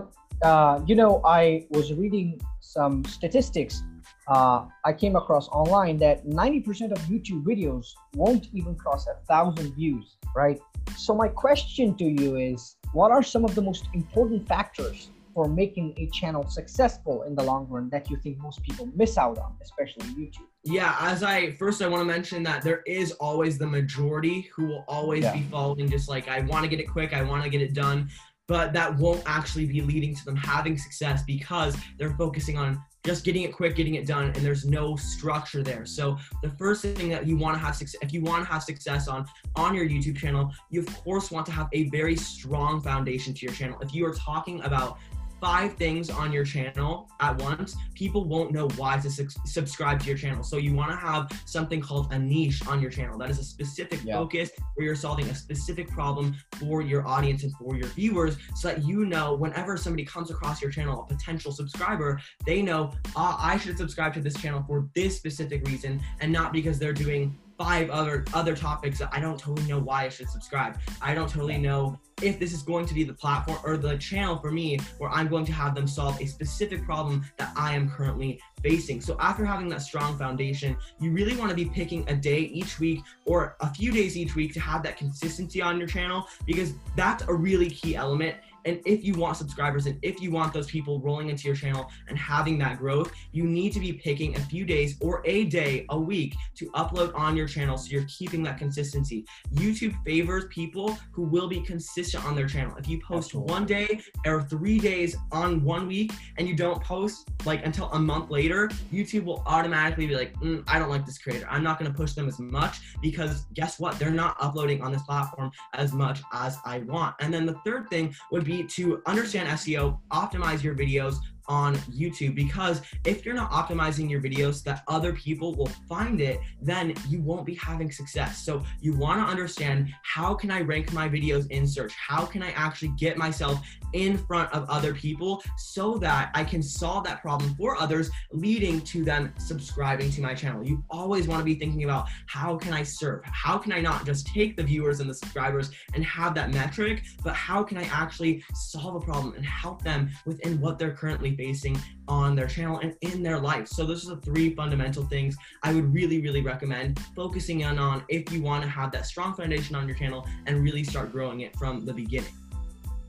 uh, 0.51 0.75
you 0.89 0.95
know, 1.01 1.13
I 1.25 1.67
was 1.77 1.87
reading 2.03 2.29
some 2.69 3.03
statistics. 3.05 3.83
Uh, 4.29 4.67
I 4.85 4.93
came 4.93 5.17
across 5.17 5.49
online 5.49 5.97
that 5.99 6.27
90% 6.27 6.93
of 6.93 6.99
YouTube 7.13 7.43
videos 7.45 7.87
won't 8.15 8.49
even 8.53 8.75
cross 8.75 9.07
a 9.07 9.15
thousand 9.27 9.75
views, 9.75 10.17
right? 10.37 10.61
So 10.97 11.15
my 11.15 11.29
question 11.29 11.97
to 11.97 12.05
you 12.05 12.37
is, 12.37 12.77
what 12.93 13.11
are 13.11 13.23
some 13.23 13.45
of 13.45 13.55
the 13.55 13.63
most 13.63 13.89
important 13.95 14.47
factors 14.47 15.11
for 15.35 15.49
making 15.49 15.95
a 15.99 16.09
channel 16.19 16.47
successful 16.49 17.23
in 17.23 17.35
the 17.35 17.43
long 17.43 17.67
run 17.69 17.89
that 17.91 18.11
you 18.11 18.17
think 18.19 18.39
most 18.39 18.63
people 18.63 18.89
miss 18.95 19.17
out 19.17 19.39
on, 19.39 19.55
especially 19.63 20.05
YouTube? 20.09 20.47
Yeah, 20.65 20.95
as 21.01 21.23
I 21.23 21.53
first, 21.53 21.81
I 21.81 21.89
want 21.89 22.01
to 22.03 22.05
mention 22.05 22.43
that 22.43 22.63
there 22.63 22.83
is 22.87 23.13
always 23.13 23.57
the 23.57 23.67
majority 23.67 24.51
who 24.55 24.67
will 24.67 24.85
always 24.89 25.25
Yeah. 25.25 25.35
be 25.35 25.43
following, 25.45 25.89
just 25.89 26.09
like 26.09 26.29
I 26.29 26.41
want 26.41 26.65
to 26.65 26.69
get 26.69 26.81
it 26.81 26.89
quick, 26.91 27.15
I 27.15 27.23
want 27.23 27.45
to 27.45 27.49
get 27.51 27.63
it 27.63 27.73
done, 27.73 28.11
but 28.49 28.73
that 28.73 28.97
won't 28.97 29.23
actually 29.27 29.67
be 29.67 29.83
leading 29.83 30.15
to 30.15 30.25
them 30.25 30.35
having 30.35 30.77
success 30.77 31.23
because 31.23 31.77
they're 31.99 32.17
focusing 32.17 32.59
on 32.59 32.83
just 33.05 33.25
getting 33.25 33.43
it 33.43 33.53
quick, 33.53 33.77
getting 33.77 33.95
it 33.95 34.07
done, 34.07 34.25
and 34.25 34.37
there's 34.37 34.65
no 34.65 34.97
structure 34.97 35.63
there. 35.63 35.87
So 35.87 36.19
the 36.43 36.51
first 36.51 36.83
thing 36.83 37.09
that 37.11 37.27
you 37.27 37.37
want 37.37 37.57
to 37.57 37.65
have 37.65 37.77
success, 37.77 38.01
if 38.03 38.13
you 38.13 38.23
want 38.23 38.45
to 38.45 38.53
have 38.53 38.63
success 38.63 39.07
on 39.07 39.27
on 39.55 39.75
your 39.75 39.87
YouTube 39.87 40.17
channel, 40.17 40.53
you 40.71 40.81
of 40.81 41.05
course 41.05 41.31
want 41.31 41.47
to 41.47 41.53
have 41.53 41.69
a 41.73 41.89
very 41.91 42.17
strong 42.17 42.81
foundation 42.81 43.33
to 43.35 43.47
your 43.47 43.55
channel. 43.55 43.79
If 43.81 43.95
you 43.95 44.05
are 44.07 44.15
talking 44.15 44.61
about 44.63 44.99
five 45.41 45.75
things 45.75 46.11
on 46.11 46.33
your 46.33 46.45
channel 46.45 47.09
at 47.21 47.41
once, 47.43 47.77
people 47.95 48.25
won't 48.25 48.53
know 48.53 48.69
why 48.77 48.99
to 48.99 49.11
su- 49.11 49.29
subscribe 49.45 50.01
to 50.01 50.07
your 50.07 50.17
channel. 50.19 50.43
So 50.43 50.57
you 50.57 50.75
want 50.75 50.91
to 50.91 50.97
have 50.97 51.31
something 51.47 51.81
called 51.81 52.13
a 52.13 52.19
niche 52.19 52.67
on 52.67 52.81
your 52.81 52.91
channel. 52.91 53.19
That 53.19 53.31
is 53.31 53.39
a 53.39 53.45
specific 53.45 54.01
Yeah. 54.05 54.15
focus 54.15 54.51
where 54.75 54.87
you're 54.87 54.95
solving 54.97 55.27
a 55.27 55.35
specific 55.35 55.89
problem 55.91 56.35
for 56.59 56.83
your 56.83 57.07
audience 57.07 57.45
and 57.45 57.53
for 57.57 57.77
your 57.77 57.89
viewers 57.89 58.37
so 58.55 58.69
that 58.69 58.85
you 58.85 59.05
know 59.07 59.35
whenever 59.35 59.77
somebody 59.77 60.05
comes 60.05 60.31
across 60.31 60.61
your 60.61 60.71
channel, 60.71 61.03
a 61.03 61.07
potential 61.07 61.53
subscriber, 61.53 62.21
they 62.47 62.63
know, 62.63 62.93
ah, 63.17 63.39
I 63.41 63.59
should 63.59 63.77
subscribe 63.79 64.15
to 64.15 64.21
this 64.21 64.35
channel 64.35 64.65
for 64.67 64.89
this 64.95 65.17
specific 65.17 65.67
reason 65.67 66.01
and 66.21 66.33
not 66.33 66.53
because 66.53 66.79
they're 66.79 66.93
doing 66.93 67.39
five 67.59 67.91
other 67.91 68.25
other 68.33 68.57
topics 68.57 69.01
that 69.01 69.11
I 69.13 69.21
don't 69.21 69.39
totally 69.39 69.67
know 69.69 69.81
why 69.81 70.05
I 70.05 70.09
should 70.09 70.31
subscribe. 70.31 70.79
I 71.03 71.13
don't 71.13 71.29
totally 71.29 71.59
know 71.59 71.99
if 72.23 72.39
this 72.39 72.53
is 72.53 72.63
going 72.63 72.87
to 72.87 72.95
be 72.95 73.05
the 73.05 73.13
platform 73.13 73.59
or 73.65 73.77
the 73.77 73.97
channel 73.99 74.39
for 74.39 74.51
me 74.51 74.79
where 74.99 75.11
I'm 75.11 75.29
going 75.29 75.45
to 75.47 75.53
have 75.53 75.75
them 75.75 75.87
solve 75.87 76.21
a 76.21 76.27
specific 76.27 76.85
problem 76.85 77.25
that 77.37 77.53
I 77.57 77.75
am 77.75 77.91
currently 77.91 78.41
facing. 78.63 79.01
So 79.01 79.17
after 79.21 79.45
having 79.45 79.69
that 79.69 79.83
strong 79.83 80.19
foundation, 80.19 80.77
you 81.01 81.13
really 81.13 81.37
want 81.37 81.51
to 81.51 81.57
be 81.57 81.67
picking 81.67 82.09
a 82.09 82.15
day 82.15 82.41
each 82.41 82.81
week 82.81 83.01
or 83.25 83.57
a 83.61 83.73
few 83.73 83.93
days 83.93 84.17
each 84.17 84.35
week 84.35 84.53
to 84.55 84.61
have 84.61 84.83
that 84.83 84.97
consistency 84.97 85.63
on 85.63 85.79
your 85.79 85.87
channel 85.87 86.27
because 86.47 86.75
that's 86.97 87.23
a 87.29 87.35
really 87.35 87.71
key 87.71 87.95
element. 87.95 88.37
And 88.65 88.81
if 88.85 89.05
you 89.05 89.15
want 89.15 89.37
subscribers 89.37 89.87
and 89.87 89.99
if 90.03 90.21
you 90.21 90.31
want 90.31 90.53
those 90.53 90.67
people 90.67 91.01
rolling 91.01 91.31
into 91.31 91.47
your 91.47 91.57
channel 91.57 91.91
and 92.09 92.19
having 92.19 92.59
that 92.59 92.79
growth, 92.79 93.13
you 93.33 93.45
need 93.45 93.73
to 93.73 93.81
be 93.81 93.93
picking 93.93 94.37
a 94.37 94.41
few 94.41 94.65
days 94.65 94.97
or 95.01 95.23
a 95.25 95.45
day 95.45 95.87
a 95.91 95.99
week 95.99 96.35
to 96.57 96.71
upload 96.73 97.15
on 97.15 97.37
your 97.37 97.47
channel 97.47 97.77
so 97.79 97.91
you're 97.91 98.05
keeping 98.05 98.43
that 98.43 98.59
consistency. 98.59 99.25
YouTube 99.55 99.95
favors 100.05 100.45
people 100.51 100.99
who 101.13 101.23
will 101.23 101.49
be 101.49 101.61
consistent 101.61 102.25
on 102.25 102.35
their 102.35 102.47
channel. 102.47 102.77
If 102.77 102.89
you 102.89 103.01
post 103.01 103.35
one 103.35 103.67
day 103.67 104.01
or 104.27 104.43
three 104.43 104.79
days 104.79 105.17
on 105.33 105.63
one 105.63 105.87
week 105.87 106.13
and 106.37 106.49
you 106.49 106.57
don't 106.57 106.83
post 106.83 107.29
like 107.45 107.65
until 107.65 107.91
a 107.93 107.99
month 107.99 108.31
later, 108.31 108.69
YouTube 108.93 109.25
will 109.25 109.43
automatically 109.47 110.07
be 110.07 110.15
like, 110.15 110.35
"Mm, 110.41 110.65
I 110.67 110.79
don't 110.79 110.91
like 110.91 111.07
this 111.07 111.19
creator. 111.19 111.47
I'm 111.49 111.63
not 111.63 111.79
going 111.79 111.91
to 111.91 111.97
push 111.97 112.13
them 112.13 112.29
as 112.29 112.39
much 112.39 112.81
because 113.01 113.47
guess 113.55 113.79
what? 113.79 113.99
They're 113.99 114.11
not 114.11 114.37
uploading 114.41 114.83
on 114.83 114.93
this 114.93 115.03
platform 115.03 115.51
as 115.75 115.93
much 115.93 116.21
as 116.33 116.59
I 116.65 116.81
want. 116.81 117.17
And 117.21 117.33
then 117.33 117.47
the 117.47 117.55
third 117.65 117.89
thing 117.89 118.15
would 118.31 118.45
be 118.49 118.65
to 118.65 119.03
understand 119.07 119.47
SEO, 119.51 119.99
optimize 120.11 120.63
your 120.63 120.75
videos 120.75 121.17
on 121.49 121.77
YouTube 121.89 122.35
because 122.35 122.83
if 123.05 123.25
you're 123.25 123.35
not 123.35 123.51
optimizing 123.51 124.09
your 124.11 124.21
videos 124.21 124.63
that 124.65 124.83
other 124.87 125.13
people 125.13 125.55
will 125.55 125.71
find 125.89 126.21
it, 126.21 126.41
then 126.61 126.95
you 127.09 127.21
won't 127.21 127.47
be 127.47 127.55
having 127.55 127.91
success. 127.91 128.45
So 128.45 128.63
you 128.81 128.95
want 128.97 129.21
to 129.21 129.27
understand 129.27 129.93
how 130.03 130.35
can 130.35 130.51
I 130.51 130.61
rank 130.61 130.93
my 130.93 131.09
videos 131.09 131.51
in 131.51 131.67
search? 131.67 131.93
How 131.95 132.25
can 132.25 132.43
I 132.43 132.51
actually 132.51 132.93
get 132.99 133.17
myself 133.17 133.61
in 133.93 134.19
front 134.19 134.53
of 134.53 134.69
other 134.69 134.95
people 134.95 135.43
so 135.57 135.97
that 135.99 136.31
I 136.35 136.45
can 136.45 136.63
solve 136.63 137.05
that 137.05 137.23
problem 137.23 137.55
for 137.55 137.77
others, 137.77 138.11
leading 138.33 138.81
to 138.83 139.05
them 139.05 139.33
subscribing 139.39 140.11
to 140.13 140.21
my 140.21 140.35
channel. 140.35 140.65
You 140.67 140.85
always 140.91 141.27
want 141.27 141.41
to 141.41 141.45
be 141.45 141.55
thinking 141.55 141.85
about 141.85 142.09
how 142.27 142.57
can 142.57 142.73
I 142.73 142.83
serve? 142.83 143.23
How 143.25 143.59
can 143.59 143.73
I 143.73 143.81
not 143.81 144.05
just 144.05 144.27
take 144.27 144.57
the 144.57 144.63
viewers 144.63 145.01
and 145.01 145.09
the 145.09 145.15
subscribers 145.15 145.71
and 145.95 146.05
have 146.05 146.35
that 146.35 146.53
metric, 146.53 147.03
but 147.25 147.35
how 147.35 147.63
can 147.63 147.79
I 147.79 147.85
actually 147.85 148.45
solve 148.55 148.97
a 148.97 149.01
problem 149.01 149.35
and 149.35 149.45
help 149.45 149.83
them 149.83 150.11
within 150.27 150.61
what 150.61 150.79
they're 150.79 150.95
currently 150.95 151.31
facing 151.39 151.81
on 152.09 152.37
their 152.37 152.49
channel 152.49 152.79
and 152.81 152.95
in 153.01 153.23
their 153.23 153.39
life? 153.51 153.67
So 153.69 153.87
those 153.87 154.03
are 154.11 154.17
the 154.17 154.21
three 154.21 154.55
fundamental 154.55 155.05
things 155.15 155.37
I 155.63 155.73
would 155.75 155.89
really, 155.99 156.21
really 156.21 156.43
recommend 156.43 156.99
focusing 157.17 157.61
in 157.61 157.79
on 157.79 158.03
if 158.09 158.31
you 158.33 158.43
want 158.43 158.63
to 158.65 158.69
have 158.69 158.93
that 158.93 159.07
strong 159.07 159.33
foundation 159.35 159.75
on 159.77 159.87
your 159.89 159.97
channel 159.97 160.27
and 160.47 160.63
really 160.63 160.85
start 160.85 161.13
growing 161.13 161.41
it 161.47 161.57
from 161.57 161.87
the 161.87 161.95
beginning. 161.95 162.35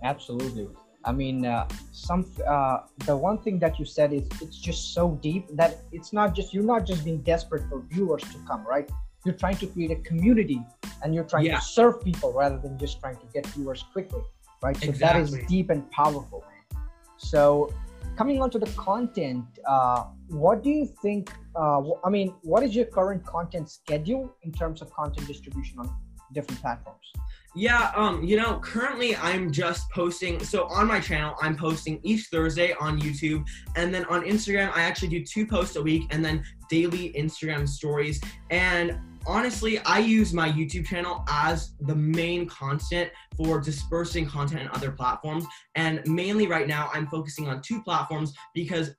Absolutely. 0.04 0.68
I 1.06 1.12
mean, 1.12 1.46
uh, 1.46 1.68
some 1.92 2.26
uh, 2.46 2.80
the 3.06 3.15
one 3.15 3.38
thing 3.39 3.58
that 3.60 3.80
you 3.80 3.86
said 3.86 4.12
is 4.13 4.24
it's 4.42 4.58
just 4.58 4.94
so 4.94 5.18
deep 5.22 5.46
that 5.54 5.72
it's 5.92 6.12
not 6.12 6.36
just 6.36 6.54
you're 6.54 6.70
not 6.76 6.86
just 6.86 7.06
being 7.06 7.22
desperate 7.22 7.63
for 7.70 7.82
viewers 7.89 8.22
to 8.34 8.38
come, 8.48 8.65
right? 8.68 8.89
You're 9.26 9.36
trying 9.36 9.58
to 9.58 9.68
create 9.68 9.92
a 9.92 10.02
community 10.10 10.62
and 11.02 11.15
you're 11.15 11.24
trying 11.24 11.46
Yeah. 11.46 11.60
to 11.60 11.62
serve 11.62 12.04
people 12.04 12.34
rather 12.34 12.58
than 12.58 12.78
just 12.78 13.00
trying 13.00 13.15
to 13.18 13.28
get 13.34 13.46
viewers 13.48 13.84
quickly, 13.94 14.24
right? 14.62 14.78
So 14.78 14.92
that 14.92 15.15
is 15.15 15.38
deep 15.48 15.70
and 15.70 15.89
powerful. 15.92 16.44
So 17.18 17.74
coming 18.15 18.41
on 18.41 18.49
to 18.51 18.59
the 18.59 18.69
content, 18.71 19.45
uh, 19.67 20.05
what 20.27 20.63
do 20.63 20.69
you 20.69 20.85
think? 21.01 21.31
Uh, 21.55 21.81
I 22.03 22.09
mean, 22.09 22.33
what 22.41 22.63
is 22.63 22.75
your 22.75 22.85
current 22.85 23.25
content 23.25 23.69
schedule 23.69 24.35
in 24.43 24.51
terms 24.51 24.81
of 24.81 24.91
content 24.93 25.27
distribution 25.27 25.79
on 25.79 25.89
different 26.33 26.62
platforms? 26.62 27.12
Yeah, 27.60 27.91
um, 27.93 28.24
you 28.24 28.38
know, 28.38 28.58
currently 28.60 29.17
I'm 29.17 29.52
just 29.52 29.91
posting. 29.91 30.41
So 30.41 30.63
on 30.67 30.88
my 30.88 31.02
channel, 31.02 31.36
I'm 31.41 31.58
posting 31.58 32.00
each 32.04 32.28
Thursday 32.32 32.74
on 32.80 33.02
YouTube, 33.02 33.45
and 33.76 33.93
then 33.93 34.06
on 34.06 34.22
Instagram, 34.22 34.72
I 34.74 34.84
actually 34.84 35.10
do 35.10 35.26
two 35.26 35.45
posts 35.45 35.76
a 35.76 35.82
week, 35.82 36.04
and 36.10 36.24
then 36.24 36.41
daily 36.69 37.12
Instagram 37.17 37.67
stories. 37.67 38.22
And 38.50 38.98
honestly, 39.28 39.80
I 39.80 40.00
use 40.00 40.32
my 40.34 40.50
YouTube 40.50 40.86
channel 40.86 41.26
as 41.28 41.74
the 41.82 41.95
main 41.95 42.48
constant 42.48 43.12
for 43.36 43.60
dispersing 43.60 44.26
content 44.26 44.62
in 44.62 44.69
other 44.69 44.91
platforms. 44.91 45.43
And 45.76 46.02
mainly 46.06 46.48
right 46.48 46.65
now, 46.65 46.89
I'm 46.93 47.08
focusing 47.08 47.50
on 47.50 47.62
two 47.62 47.82
platforms 47.84 48.34
because 48.56 48.91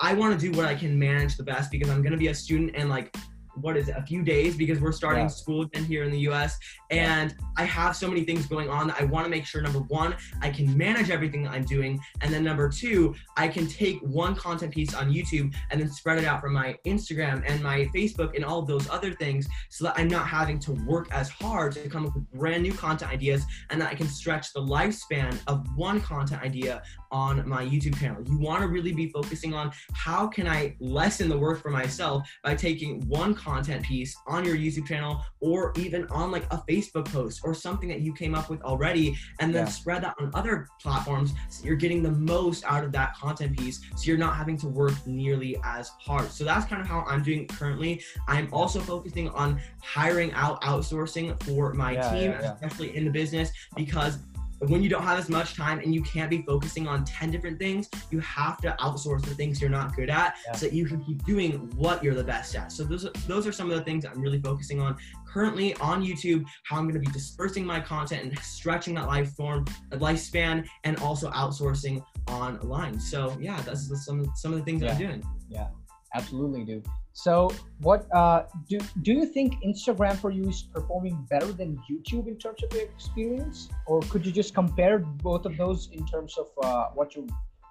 I 0.00 0.14
want 0.14 0.40
to 0.40 0.50
do 0.50 0.56
what 0.56 0.64
I 0.64 0.74
can 0.74 0.98
manage 0.98 1.36
the 1.36 1.44
best 1.44 1.70
because 1.70 1.90
I'm 1.90 2.02
gonna 2.02 2.16
be 2.16 2.28
a 2.28 2.34
student 2.34 2.72
and 2.76 2.88
like 2.88 3.14
what 3.60 3.76
is 3.76 3.88
it, 3.88 3.96
a 3.96 4.02
few 4.02 4.22
days 4.22 4.56
because 4.56 4.80
we're 4.80 4.92
starting 4.92 5.24
Yeah. 5.24 5.28
school 5.28 5.62
again 5.62 5.84
here 5.84 6.04
in 6.04 6.10
the 6.10 6.20
US. 6.30 6.58
And 6.90 7.34
I 7.56 7.64
have 7.64 7.96
so 7.96 8.08
many 8.08 8.24
things 8.24 8.46
going 8.46 8.68
on 8.68 8.86
that 8.88 9.00
I 9.00 9.04
want 9.04 9.24
to 9.24 9.30
make 9.30 9.44
sure 9.44 9.60
number 9.62 9.80
one, 9.80 10.14
I 10.42 10.50
can 10.50 10.76
manage 10.76 11.10
everything 11.10 11.42
that 11.44 11.52
I'm 11.52 11.64
doing. 11.64 12.00
And 12.20 12.32
then 12.32 12.44
number 12.44 12.68
two, 12.68 13.14
I 13.36 13.48
can 13.48 13.66
take 13.66 13.98
one 14.02 14.34
content 14.34 14.72
piece 14.72 14.94
on 14.94 15.12
YouTube 15.12 15.54
and 15.70 15.80
then 15.80 15.90
spread 15.90 16.18
it 16.18 16.24
out 16.24 16.40
from 16.40 16.52
my 16.52 16.76
Instagram 16.86 17.42
and 17.46 17.62
my 17.62 17.86
Facebook 17.94 18.34
and 18.36 18.44
all 18.44 18.58
of 18.58 18.66
those 18.66 18.88
other 18.90 19.12
things 19.12 19.46
so 19.70 19.84
that 19.84 19.94
I'm 19.96 20.08
not 20.08 20.26
having 20.26 20.58
to 20.60 20.72
work 20.72 21.08
as 21.12 21.28
hard 21.28 21.72
to 21.72 21.88
come 21.88 22.06
up 22.06 22.14
with 22.14 22.30
brand 22.32 22.62
new 22.62 22.72
content 22.72 23.10
ideas 23.12 23.44
and 23.70 23.80
that 23.80 23.90
I 23.90 23.94
can 23.94 24.08
stretch 24.08 24.52
the 24.52 24.60
lifespan 24.60 25.38
of 25.46 25.66
one 25.76 26.00
content 26.00 26.42
idea 26.42 26.82
on 27.10 27.46
my 27.48 27.64
YouTube 27.64 27.98
channel. 27.98 28.22
You 28.26 28.38
want 28.38 28.62
to 28.62 28.68
really 28.68 28.92
be 28.92 29.08
focusing 29.08 29.54
on 29.54 29.72
how 29.92 30.26
can 30.26 30.46
I 30.48 30.76
lessen 30.80 31.28
the 31.28 31.38
work 31.38 31.62
for 31.62 31.70
myself 31.70 32.28
by 32.42 32.54
taking 32.54 33.06
one 33.08 33.34
content 33.34 33.84
piece 33.84 34.16
on 34.26 34.44
your 34.44 34.56
YouTube 34.56 34.86
channel 34.86 35.24
or 35.40 35.72
even 35.76 36.06
on 36.08 36.30
like 36.30 36.44
a 36.52 36.58
Facebook 36.68 37.06
post 37.12 37.40
or 37.44 37.54
something 37.54 37.88
that 37.88 38.00
you 38.00 38.12
came 38.12 38.34
up 38.34 38.50
with 38.50 38.62
already 38.62 39.16
and 39.40 39.54
then 39.54 39.66
Yeah. 39.66 39.70
spread 39.70 40.02
that 40.04 40.14
on 40.20 40.30
other 40.34 40.68
platforms 40.80 41.32
so 41.48 41.64
you're 41.64 41.76
getting 41.76 42.02
the 42.02 42.10
most 42.10 42.64
out 42.64 42.84
of 42.84 42.92
that 42.92 43.14
content 43.16 43.56
piece 43.58 43.80
so 43.96 44.04
you're 44.04 44.18
not 44.18 44.36
having 44.36 44.56
to 44.58 44.68
work 44.68 44.94
nearly 45.06 45.56
as 45.64 45.90
hard. 46.00 46.30
So 46.30 46.44
that's 46.44 46.66
kind 46.66 46.80
of 46.80 46.88
how 46.88 47.00
I'm 47.06 47.22
doing 47.22 47.46
currently. 47.46 48.02
I'm 48.28 48.48
also 48.52 48.80
focusing 48.80 49.28
on 49.30 49.60
hiring 49.82 50.32
out 50.32 50.60
outsourcing 50.62 51.40
for 51.44 51.72
my 51.74 51.92
Yeah, 51.92 52.10
team, 52.10 52.30
yeah, 52.32 52.52
especially 52.54 52.96
in 52.96 53.04
the 53.04 53.10
business 53.10 53.50
because 53.74 54.18
when 54.60 54.82
you 54.82 54.88
don't 54.88 55.02
have 55.02 55.18
as 55.18 55.28
much 55.28 55.54
time 55.54 55.78
and 55.80 55.94
you 55.94 56.02
can't 56.02 56.30
be 56.30 56.42
focusing 56.42 56.88
on 56.88 57.04
10 57.04 57.30
different 57.30 57.58
things, 57.58 57.88
you 58.10 58.20
have 58.20 58.58
to 58.62 58.74
outsource 58.80 59.22
the 59.22 59.34
things 59.34 59.60
you're 59.60 59.70
not 59.70 59.94
good 59.94 60.08
at 60.10 60.36
Yeah. 60.46 60.54
so 60.54 60.66
that 60.66 60.74
you 60.74 60.86
can 60.86 61.04
keep 61.04 61.24
doing 61.24 61.52
what 61.76 62.02
you're 62.02 62.14
the 62.14 62.24
best 62.24 62.54
at. 62.54 62.72
So 62.72 62.84
those 62.84 63.04
are, 63.04 63.12
those 63.26 63.46
are 63.46 63.52
some 63.52 63.70
of 63.70 63.76
the 63.76 63.84
things 63.84 64.04
I'm 64.04 64.20
really 64.20 64.40
focusing 64.40 64.80
on 64.80 64.96
currently 65.26 65.74
on 65.74 66.02
YouTube, 66.02 66.44
how 66.64 66.76
I'm 66.78 66.84
going 66.84 66.94
to 66.94 67.00
be 67.00 67.12
dispersing 67.12 67.64
my 67.64 67.80
content 67.80 68.22
and 68.24 68.38
stretching 68.38 68.94
that 68.94 69.06
life 69.06 69.32
form, 69.34 69.66
lifespan, 69.92 70.66
and 70.84 70.98
also 71.00 71.30
outsourcing 71.30 72.02
online. 72.28 72.98
So 72.98 73.36
yeah, 73.40 73.60
that's 73.62 73.88
some 74.04 74.24
some 74.34 74.52
of 74.52 74.58
the 74.58 74.64
things 74.64 74.80
that 74.80 74.92
I'm 74.92 74.98
doing. 74.98 75.24
Yeah, 75.48 75.68
absolutely, 76.14 76.64
dude. 76.64 76.86
So, 77.16 77.50
what 77.80 78.06
uh, 78.14 78.44
do 78.68 78.78
do 79.00 79.10
you 79.10 79.24
think 79.24 79.54
Instagram 79.64 80.16
for 80.18 80.30
you 80.30 80.50
is 80.50 80.60
performing 80.60 81.16
better 81.30 81.50
than 81.50 81.80
YouTube 81.88 82.28
in 82.28 82.36
terms 82.36 82.62
of 82.62 82.70
your 82.74 82.82
experience, 82.82 83.70
or 83.86 84.02
could 84.10 84.26
you 84.26 84.30
just 84.30 84.52
compare 84.52 84.98
both 84.98 85.46
of 85.46 85.56
those 85.56 85.88
in 85.92 86.04
terms 86.04 86.36
of 86.36 86.48
uh, 86.62 86.88
what 86.92 87.16
you, 87.16 87.26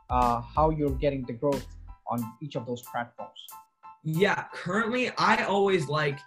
uh, 0.09 0.41
how 0.41 0.71
you're 0.71 0.97
getting 0.97 1.23
the 1.25 1.33
growth 1.33 1.67
on 2.09 2.25
each 2.41 2.55
of 2.55 2.65
those 2.65 2.81
platforms? 2.81 3.39
Yeah, 4.03 4.45
currently 4.51 5.11
I 5.19 5.43
always 5.43 5.89
like 5.89 6.17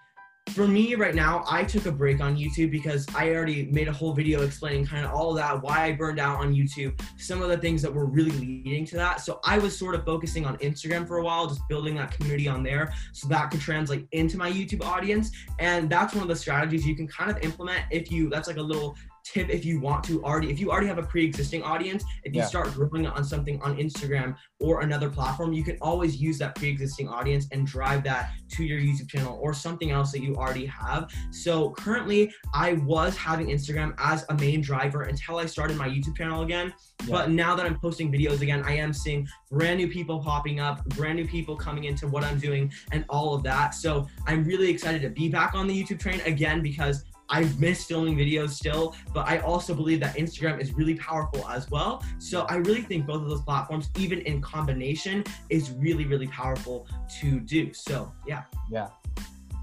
for 0.50 0.66
me 0.66 0.94
right 0.94 1.14
now, 1.14 1.44
I 1.48 1.64
took 1.64 1.86
a 1.86 1.92
break 1.92 2.20
on 2.20 2.36
YouTube 2.36 2.70
because 2.70 3.06
I 3.14 3.30
already 3.30 3.66
made 3.66 3.88
a 3.88 3.92
whole 3.92 4.12
video 4.12 4.42
explaining 4.42 4.86
kind 4.86 5.04
of 5.04 5.12
all 5.12 5.30
of 5.30 5.36
that, 5.36 5.62
why 5.62 5.84
I 5.84 5.92
burned 5.92 6.18
out 6.18 6.38
on 6.38 6.54
YouTube, 6.54 7.00
some 7.16 7.42
of 7.42 7.48
the 7.48 7.56
things 7.56 7.82
that 7.82 7.92
were 7.92 8.06
really 8.06 8.30
leading 8.30 8.84
to 8.86 8.96
that. 8.96 9.20
So 9.20 9.40
I 9.44 9.58
was 9.58 9.76
sort 9.76 9.94
of 9.94 10.04
focusing 10.04 10.46
on 10.46 10.56
Instagram 10.58 11.06
for 11.06 11.18
a 11.18 11.22
while, 11.22 11.46
just 11.46 11.66
building 11.68 11.94
that 11.96 12.12
community 12.12 12.48
on 12.48 12.62
there 12.62 12.92
so 13.12 13.28
that 13.28 13.50
could 13.50 13.60
translate 13.60 14.06
into 14.12 14.36
my 14.36 14.50
YouTube 14.50 14.84
audience. 14.84 15.30
And 15.58 15.88
that's 15.90 16.14
one 16.14 16.22
of 16.22 16.28
the 16.28 16.36
strategies 16.36 16.86
you 16.86 16.96
can 16.96 17.06
kind 17.06 17.30
of 17.30 17.38
implement 17.42 17.84
if 17.90 18.10
you, 18.10 18.28
that's 18.28 18.48
like 18.48 18.56
a 18.56 18.62
little 18.62 18.96
tip 19.32 19.48
if 19.50 19.64
you 19.64 19.80
want 19.80 20.04
to 20.04 20.22
already 20.24 20.50
if 20.50 20.58
you 20.58 20.70
already 20.70 20.86
have 20.86 20.98
a 20.98 21.02
pre-existing 21.02 21.62
audience 21.62 22.04
if 22.24 22.34
you 22.34 22.40
Yeah. 22.40 22.46
start 22.46 22.72
growing 22.74 23.06
on 23.06 23.24
something 23.24 23.60
on 23.62 23.76
instagram 23.76 24.36
or 24.60 24.80
another 24.80 25.10
platform 25.10 25.52
you 25.52 25.64
can 25.64 25.76
always 25.80 26.20
use 26.20 26.38
that 26.38 26.54
pre-existing 26.54 27.08
audience 27.08 27.46
and 27.52 27.66
drive 27.66 28.02
that 28.04 28.30
to 28.50 28.64
your 28.64 28.80
youtube 28.80 29.08
channel 29.08 29.38
or 29.40 29.52
something 29.52 29.90
else 29.90 30.12
that 30.12 30.22
you 30.22 30.34
already 30.36 30.66
have. 30.66 31.10
So 31.30 31.70
currently 31.70 32.32
i 32.54 32.74
was 32.74 33.16
having 33.16 33.48
instagram 33.48 33.94
as 33.98 34.24
a 34.28 34.34
main 34.34 34.60
driver 34.60 35.02
until 35.02 35.36
i 35.38 35.46
started 35.46 35.76
my 35.76 35.88
youtube 35.88 36.16
channel 36.16 36.42
again. 36.42 36.72
But 37.08 37.30
now 37.30 37.54
that 37.56 37.66
i'm 37.66 37.78
posting 37.78 38.12
videos 38.12 38.40
again 38.40 38.62
i 38.64 38.72
am 38.76 38.92
seeing 38.92 39.26
brand 39.50 39.78
new 39.78 39.88
people 39.88 40.22
popping 40.22 40.60
up 40.60 40.84
brand 40.90 41.16
new 41.16 41.26
people 41.26 41.56
coming 41.56 41.84
into 41.84 42.06
what 42.08 42.24
i'm 42.24 42.38
doing 42.38 42.72
and 42.92 43.04
all 43.08 43.34
of 43.34 43.42
that. 43.44 43.74
So 43.74 44.06
i'm 44.26 44.44
really 44.44 44.68
excited 44.70 45.02
to 45.02 45.10
be 45.10 45.28
back 45.28 45.54
on 45.54 45.66
the 45.66 45.74
youtube 45.82 45.98
train 46.00 46.20
again 46.22 46.62
because 46.62 47.04
I 47.30 47.44
miss 47.58 47.84
filming 47.84 48.16
videos 48.16 48.50
still, 48.50 48.94
but 49.12 49.28
I 49.28 49.38
also 49.38 49.74
believe 49.74 50.00
that 50.00 50.16
Instagram 50.16 50.60
is 50.60 50.72
really 50.72 50.94
powerful 50.94 51.46
as 51.48 51.70
well. 51.70 52.02
So 52.18 52.42
I 52.48 52.56
really 52.56 52.82
think 52.82 53.06
both 53.06 53.22
of 53.22 53.28
those 53.28 53.42
platforms, 53.42 53.90
even 53.98 54.20
in 54.20 54.40
combination, 54.40 55.24
is 55.50 55.70
really, 55.72 56.04
really 56.04 56.26
powerful 56.28 56.86
to 57.20 57.40
do. 57.40 57.72
So 57.72 58.12
yeah. 58.26 58.44
Yeah, 58.70 58.88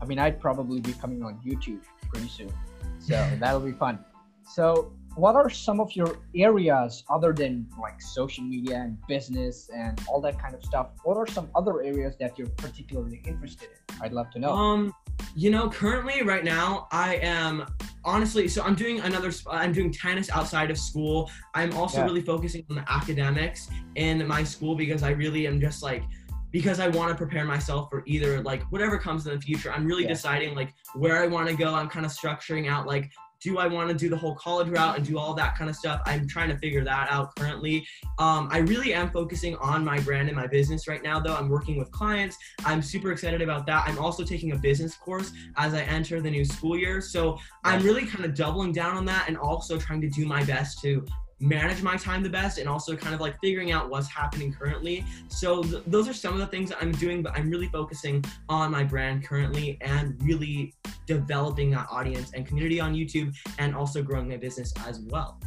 I 0.01 0.05
mean, 0.05 0.19
I'd 0.19 0.39
probably 0.39 0.81
be 0.81 0.93
coming 0.93 1.23
on 1.23 1.39
YouTube 1.45 1.81
pretty 2.09 2.27
soon, 2.27 2.51
so 2.99 3.29
that'll 3.39 3.59
be 3.59 3.71
fun. 3.71 3.99
So, 4.47 4.93
what 5.15 5.35
are 5.35 5.49
some 5.49 5.79
of 5.79 5.95
your 5.95 6.17
areas 6.35 7.03
other 7.09 7.31
than 7.31 7.65
like 7.81 8.01
social 8.01 8.43
media 8.43 8.75
and 8.75 8.97
business 9.07 9.69
and 9.73 9.99
all 10.09 10.19
that 10.21 10.37
kind 10.39 10.53
of 10.53 10.63
stuff? 10.63 10.87
What 11.03 11.17
are 11.17 11.25
some 11.27 11.49
other 11.55 11.81
areas 11.81 12.15
that 12.19 12.37
you're 12.37 12.49
particularly 12.57 13.21
interested 13.25 13.69
in? 13.69 14.01
I'd 14.01 14.11
love 14.11 14.29
to 14.31 14.39
know. 14.39 14.51
Um, 14.51 14.93
you 15.35 15.49
know, 15.49 15.69
currently 15.69 16.21
right 16.23 16.43
now 16.43 16.87
I 16.91 17.15
am 17.17 17.65
honestly 18.03 18.47
so 18.47 18.61
I'm 18.61 18.75
doing 18.75 18.99
another 18.99 19.31
I'm 19.49 19.71
doing 19.71 19.91
tennis 19.91 20.29
outside 20.29 20.69
of 20.69 20.77
school. 20.77 21.31
I'm 21.53 21.73
also 21.73 21.99
Yeah. 21.99 22.05
really 22.05 22.21
focusing 22.21 22.65
on 22.69 22.75
the 22.77 22.91
academics 22.91 23.69
in 23.95 24.27
my 24.27 24.43
school 24.43 24.75
because 24.75 25.01
I 25.01 25.11
really 25.11 25.47
am 25.47 25.59
just 25.61 25.81
like 25.81 26.03
because 26.51 26.79
I 26.79 26.87
want 26.89 27.09
to 27.11 27.15
prepare 27.15 27.43
myself 27.45 27.89
for 27.89 28.03
either 28.05 28.41
like 28.41 28.63
whatever 28.71 28.97
comes 28.97 29.25
in 29.27 29.33
the 29.33 29.41
future. 29.41 29.71
I'm 29.71 29.85
really 29.85 30.03
Yeah. 30.03 30.09
deciding 30.09 30.55
like 30.55 30.73
where 30.93 31.21
I 31.23 31.27
want 31.27 31.47
to 31.49 31.55
go. 31.55 31.73
I'm 31.73 31.89
kind 31.89 32.05
of 32.05 32.11
structuring 32.11 32.69
out 32.69 32.85
like 32.85 33.11
do 33.41 33.57
I 33.57 33.67
want 33.67 33.89
to 33.89 33.95
do 33.95 34.09
the 34.09 34.17
whole 34.17 34.35
college 34.35 34.67
route 34.69 34.97
and 34.97 35.05
do 35.05 35.17
all 35.17 35.33
that 35.35 35.57
kind 35.57 35.69
of 35.69 35.75
stuff? 35.75 36.01
I'm 36.05 36.27
trying 36.27 36.49
to 36.49 36.57
figure 36.57 36.83
that 36.83 37.11
out 37.11 37.35
currently. 37.35 37.85
Um, 38.19 38.47
I 38.51 38.59
really 38.59 38.93
am 38.93 39.11
focusing 39.11 39.55
on 39.57 39.83
my 39.83 39.99
brand 39.99 40.29
and 40.29 40.35
my 40.35 40.47
business 40.47 40.87
right 40.87 41.03
now, 41.03 41.19
though. 41.19 41.35
I'm 41.35 41.49
working 41.49 41.77
with 41.77 41.91
clients. 41.91 42.37
I'm 42.65 42.81
super 42.81 43.11
excited 43.11 43.41
about 43.41 43.65
that. 43.67 43.83
I'm 43.87 43.99
also 43.99 44.23
taking 44.23 44.51
a 44.51 44.57
business 44.57 44.95
course 44.95 45.31
as 45.57 45.73
I 45.73 45.81
enter 45.81 46.21
the 46.21 46.31
new 46.31 46.45
school 46.45 46.77
year. 46.77 47.01
So 47.01 47.37
I'm 47.63 47.83
really 47.83 48.05
kind 48.05 48.25
of 48.25 48.35
doubling 48.35 48.71
down 48.71 48.97
on 48.97 49.05
that 49.05 49.25
and 49.27 49.37
also 49.37 49.77
trying 49.77 50.01
to 50.01 50.09
do 50.09 50.25
my 50.25 50.43
best 50.43 50.81
to 50.81 51.05
manage 51.39 51.81
my 51.81 51.97
time 51.97 52.23
the 52.23 52.29
best 52.29 52.57
and 52.57 52.69
also 52.69 52.95
kind 52.95 53.13
of 53.13 53.19
like 53.19 53.37
figuring 53.41 53.71
out 53.71 53.89
what's 53.89 54.07
happening 54.07 54.53
currently. 54.53 55.03
So 55.27 55.63
th- 55.63 55.83
those 55.87 56.07
are 56.07 56.13
some 56.13 56.33
of 56.33 56.39
the 56.39 56.47
things 56.47 56.71
I'm 56.79 56.91
doing, 56.93 57.21
but 57.21 57.37
I'm 57.37 57.49
really 57.49 57.67
focusing 57.67 58.23
on 58.47 58.71
my 58.71 58.83
brand 58.83 59.25
currently 59.25 59.77
and 59.81 60.15
really 60.23 60.73
developing 61.05 61.71
that 61.71 61.87
audience 61.91 62.31
and 62.33 62.47
community 62.47 62.79
on 62.79 62.93
YouTube 62.93 63.35
and 63.59 63.75
also 63.75 64.01
growing 64.01 64.29
my 64.29 64.37
business 64.37 64.73
as 64.87 65.01
well. 65.01 65.41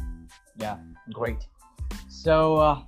Yeah, 0.57 0.77
great. 1.11 1.47
So 2.07 2.57
uh, 2.57 2.81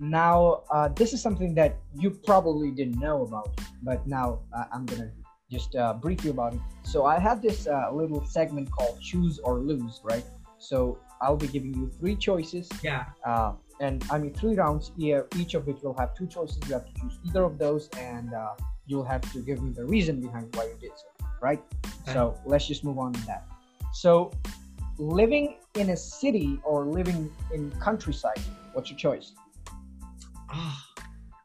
now 0.00 0.62
uh, 0.70 0.88
this 0.88 1.12
is 1.12 1.22
something 1.22 1.54
that 1.54 1.76
you 1.96 2.10
probably 2.10 2.72
didn't 2.72 2.98
know 2.98 3.22
about, 3.22 3.60
but 3.82 4.06
now 4.06 4.40
uh, 4.52 4.64
I'm 4.72 4.86
gonna 4.86 5.12
just 5.50 5.76
uh, 5.76 5.94
brief 5.94 6.24
you 6.24 6.32
about 6.32 6.54
it. 6.54 6.60
So 6.82 7.04
I 7.04 7.18
have 7.20 7.42
this 7.42 7.68
uh, 7.68 7.90
little 7.92 8.26
segment 8.26 8.70
called 8.72 9.00
Choose 9.00 9.38
or 9.38 9.58
Lose, 9.58 10.00
right? 10.02 10.24
So 10.58 10.98
I'll 11.24 11.42
be 11.46 11.48
giving 11.48 11.74
you 11.80 11.90
three 11.98 12.16
choices, 12.16 12.68
Yeah. 12.82 13.04
uh, 13.24 13.52
and 13.80 14.04
I 14.10 14.18
mean 14.18 14.32
three 14.34 14.54
rounds 14.54 14.92
here, 14.96 15.26
each 15.40 15.54
of 15.54 15.66
which 15.66 15.80
will 15.82 15.96
have 15.98 16.14
two 16.14 16.26
choices. 16.26 16.58
You 16.68 16.74
have 16.74 16.86
to 16.90 16.94
choose 17.00 17.18
either 17.26 17.42
of 17.50 17.58
those, 17.58 17.88
and 17.98 18.32
uh, 18.34 18.50
you'll 18.86 19.04
have 19.14 19.22
to 19.32 19.38
give 19.40 19.62
me 19.62 19.70
the 19.72 19.84
reason 19.84 20.20
behind 20.20 20.54
why 20.54 20.64
you 20.64 20.76
did 20.80 20.92
so, 21.02 21.08
right? 21.40 21.62
So 22.12 22.38
let's 22.44 22.66
just 22.68 22.84
move 22.84 22.98
on 22.98 23.12
to 23.14 23.26
that. 23.26 23.42
So 23.92 24.30
living 24.98 25.56
in 25.74 25.90
a 25.90 25.96
city 25.96 26.60
or 26.62 26.84
living 26.84 27.30
in 27.52 27.70
countryside, 27.80 28.40
what's 28.74 28.90
your 28.90 28.98
choice? 28.98 29.32
Ah, 30.50 30.83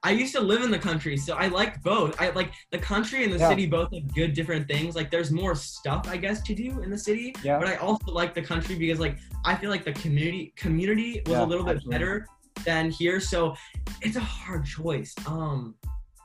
I 0.02 0.12
used 0.12 0.34
to 0.36 0.40
live 0.42 0.62
in 0.62 0.72
the 0.72 0.80
country, 0.80 1.18
so 1.18 1.36
I 1.36 1.48
like 1.48 1.82
both. 1.84 2.20
I 2.22 2.30
like 2.30 2.54
the 2.72 2.78
country 2.78 3.26
and 3.26 3.34
the 3.34 3.38
Yeah. 3.38 3.50
city 3.50 3.68
both 3.68 3.94
have 3.94 4.14
good 4.16 4.34
different 4.34 4.68
things. 4.68 4.96
Like 4.96 5.12
there's 5.12 5.30
more 5.32 5.56
stuff 5.56 6.08
I 6.08 6.16
guess 6.16 6.42
to 6.44 6.56
do 6.56 6.82
in 6.82 6.90
the 6.90 6.98
city, 6.98 7.36
Yeah. 7.44 7.60
but 7.60 7.68
I 7.68 7.76
also 7.76 8.12
like 8.12 8.34
the 8.34 8.42
country 8.42 8.76
because 8.76 9.00
like 9.00 9.18
I 9.44 9.56
feel 9.56 9.70
like 9.70 9.84
the 9.84 9.92
community 9.94 10.54
community 10.56 11.22
was 11.26 11.34
Yeah, 11.34 11.44
a 11.44 11.46
little 11.46 11.66
bit 11.66 11.78
absolutely. 11.78 12.00
better 12.00 12.28
than 12.64 12.92
here. 12.92 13.20
So 13.20 13.56
it's 14.02 14.16
a 14.16 14.22
hard 14.22 14.66
choice. 14.66 15.14
Um 15.28 15.76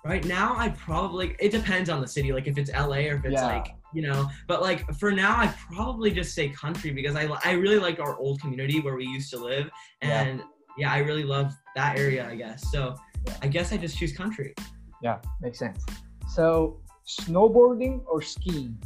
right 0.04 0.24
now 0.24 0.54
I 0.56 0.68
probably 0.68 1.34
it 1.40 1.50
depends 1.50 1.90
on 1.90 2.00
the 2.00 2.06
city, 2.08 2.32
like 2.32 2.46
if 2.46 2.56
it's 2.58 2.70
LA 2.72 3.08
or 3.08 3.16
if 3.16 3.24
it's 3.24 3.42
like 3.42 3.66
you 3.92 4.02
know, 4.02 4.28
but 4.46 4.60
like 4.62 4.88
for 4.94 5.10
now 5.10 5.36
I'd 5.38 5.54
probably 5.56 6.12
just 6.12 6.32
say 6.34 6.48
country 6.48 6.92
because 6.92 7.16
I 7.16 7.26
I 7.44 7.52
really 7.52 7.78
like 7.80 7.98
our 7.98 8.16
old 8.18 8.40
community 8.40 8.78
where 8.80 8.94
we 8.94 9.04
used 9.06 9.30
to 9.32 9.38
live 9.38 9.68
and 10.00 10.44
yeah, 10.78 10.92
I 10.92 10.98
really 10.98 11.22
love 11.24 11.52
that 11.74 11.98
area, 11.98 12.28
I 12.28 12.36
guess. 12.36 12.70
So. 12.70 12.94
I 13.42 13.48
guess 13.48 13.72
I 13.72 13.76
just 13.76 13.98
choose 13.98 14.12
country. 14.16 14.54
Yeah, 15.02 15.18
makes 15.40 15.58
sense. 15.58 15.84
So 16.28 16.80
snowboarding 17.06 18.02
or 18.06 18.22
skiing? 18.22 18.78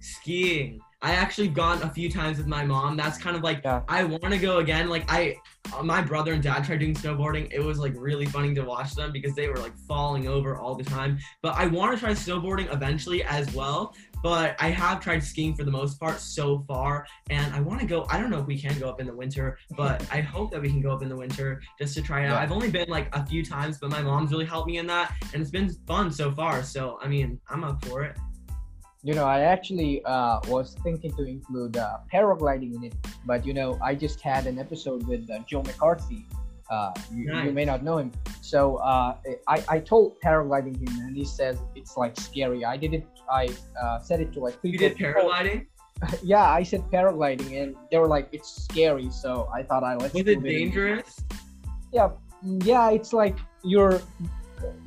Skiing. 0.00 0.80
I 1.00 1.12
actually 1.12 1.48
gone 1.48 1.80
a 1.82 1.90
few 1.90 2.10
times 2.10 2.38
with 2.38 2.48
my 2.48 2.64
mom. 2.64 2.96
That's 2.96 3.18
kind 3.18 3.36
of 3.36 3.42
like 3.42 3.60
Yeah. 3.64 3.82
I 3.88 4.02
want 4.02 4.30
to 4.30 4.38
go 4.38 4.58
again. 4.58 4.88
Like 4.88 5.04
I, 5.08 5.36
uh, 5.72 5.82
my 5.82 6.00
brother 6.00 6.32
and 6.32 6.42
dad 6.42 6.64
tried 6.64 6.80
doing 6.80 6.94
snowboarding. 6.94 7.52
It 7.52 7.60
was 7.60 7.78
like 7.78 7.92
really 7.96 8.26
funny 8.26 8.52
to 8.54 8.62
watch 8.62 8.94
them 8.94 9.12
because 9.12 9.34
they 9.34 9.48
were 9.48 9.58
like 9.58 9.76
falling 9.86 10.26
over 10.26 10.56
all 10.56 10.74
the 10.74 10.82
time. 10.82 11.18
But 11.40 11.54
I 11.54 11.66
want 11.66 11.94
to 11.94 12.04
try 12.04 12.10
snowboarding 12.10 12.72
eventually 12.72 13.22
as 13.22 13.52
well. 13.54 13.94
But 14.24 14.56
I 14.58 14.70
have 14.70 14.98
tried 14.98 15.22
skiing 15.22 15.54
for 15.54 15.62
the 15.62 15.70
most 15.70 16.00
part 16.00 16.18
so 16.18 16.64
far, 16.66 17.06
and 17.30 17.54
I 17.54 17.60
want 17.60 17.78
to 17.80 17.86
go. 17.86 18.04
I 18.10 18.18
don't 18.18 18.30
know 18.30 18.40
if 18.40 18.46
we 18.46 18.58
can 18.60 18.76
go 18.80 18.88
up 18.88 19.00
in 19.00 19.06
the 19.06 19.14
winter, 19.14 19.56
but 19.76 20.04
I 20.12 20.20
hope 20.20 20.50
that 20.50 20.60
we 20.60 20.68
can 20.68 20.80
go 20.80 20.90
up 20.90 21.02
in 21.02 21.08
the 21.08 21.16
winter 21.16 21.62
just 21.78 21.94
to 21.94 22.02
try 22.02 22.24
it 22.24 22.26
out. 22.26 22.32
Yeah. 22.32 22.40
I've 22.40 22.50
only 22.50 22.68
been 22.68 22.88
like 22.88 23.14
a 23.14 23.24
few 23.24 23.44
times, 23.44 23.78
but 23.78 23.90
my 23.90 24.02
mom's 24.02 24.32
really 24.32 24.46
helped 24.46 24.66
me 24.66 24.78
in 24.78 24.88
that, 24.88 25.14
and 25.32 25.40
it's 25.40 25.52
been 25.52 25.70
fun 25.86 26.10
so 26.10 26.32
far. 26.32 26.64
So 26.64 26.98
I 27.00 27.06
mean, 27.06 27.40
I'm 27.48 27.62
up 27.62 27.84
for 27.84 28.02
it. 28.02 28.16
You 29.04 29.14
know, 29.14 29.24
I 29.24 29.40
actually 29.40 30.04
uh, 30.04 30.40
was 30.48 30.74
thinking 30.82 31.12
to 31.16 31.22
include 31.24 31.76
uh, 31.76 31.98
paragliding 32.12 32.74
in 32.74 32.84
it, 32.84 32.94
but 33.24 33.46
you 33.46 33.54
know, 33.54 33.78
I 33.82 33.94
just 33.94 34.20
had 34.20 34.46
an 34.46 34.58
episode 34.58 35.06
with 35.06 35.30
uh, 35.30 35.38
Joe 35.46 35.62
McCarthy. 35.62 36.26
Uh, 36.68 36.92
you, 37.14 37.34
you 37.44 37.52
may 37.52 37.64
not 37.64 37.82
know 37.82 37.96
him. 37.98 38.12
So 38.42 38.76
uh, 38.76 39.16
I 39.46 39.64
I 39.68 39.78
told 39.78 40.20
paragliding 40.20 40.76
him, 40.76 41.06
and 41.06 41.16
he 41.16 41.24
says 41.24 41.58
it's 41.76 41.96
like 41.96 42.18
scary. 42.18 42.64
I 42.64 42.76
did 42.76 42.92
it. 42.92 43.06
I 43.30 43.48
uh, 43.80 44.00
said 44.00 44.20
it 44.20 44.32
to 44.32 44.40
like 44.40 44.60
three. 44.60 44.72
You 44.72 44.78
did 44.78 44.96
paragliding? 44.98 45.66
yeah, 46.22 46.50
I 46.50 46.62
said 46.64 46.82
paragliding, 46.92 47.62
and 47.62 47.76
they 47.90 47.98
were 47.98 48.08
like, 48.08 48.28
"It's 48.32 48.50
scary." 48.64 49.10
So 49.10 49.48
I 49.54 49.62
thought 49.62 49.84
I 49.84 49.94
let's. 49.94 50.12
Was 50.12 50.26
it 50.26 50.42
dangerous? 50.42 51.20
Yeah, 51.92 52.10
yeah. 52.42 52.90
It's 52.90 53.12
like 53.12 53.38
you're 53.62 54.02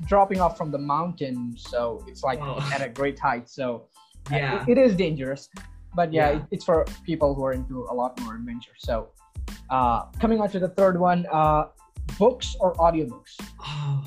dropping 0.06 0.41
off 0.41 0.58
from 0.58 0.69
the 0.69 0.78
mountain, 0.78 1.56
so 1.58 2.04
it's 2.08 2.24
like 2.24 2.39
Oh. 2.41 2.60
at 2.74 2.82
a 2.82 2.89
great 2.89 3.17
height. 3.17 3.50
So 3.50 3.88
Yeah. 4.29 4.62
it- 4.63 4.69
it 4.69 4.77
is 4.77 4.95
dangerous. 4.95 5.49
But 5.93 6.13
yeah, 6.13 6.31
Yeah. 6.31 6.38
It, 6.38 6.43
it's 6.51 6.65
for 6.65 6.86
people 7.05 7.34
who 7.36 7.43
are 7.45 7.53
into 7.53 7.86
a 7.89 7.93
lot 7.93 8.19
more 8.21 8.36
adventure. 8.36 8.75
So 8.77 9.10
uh, 9.69 10.03
coming 10.19 10.39
on 10.39 10.49
to 10.51 10.60
the 10.60 10.69
third 10.69 10.99
one, 10.99 11.25
uh, 11.31 11.65
books 12.17 12.55
or 12.60 12.73
audiobooks. 12.75 13.34
Oh, 13.60 14.03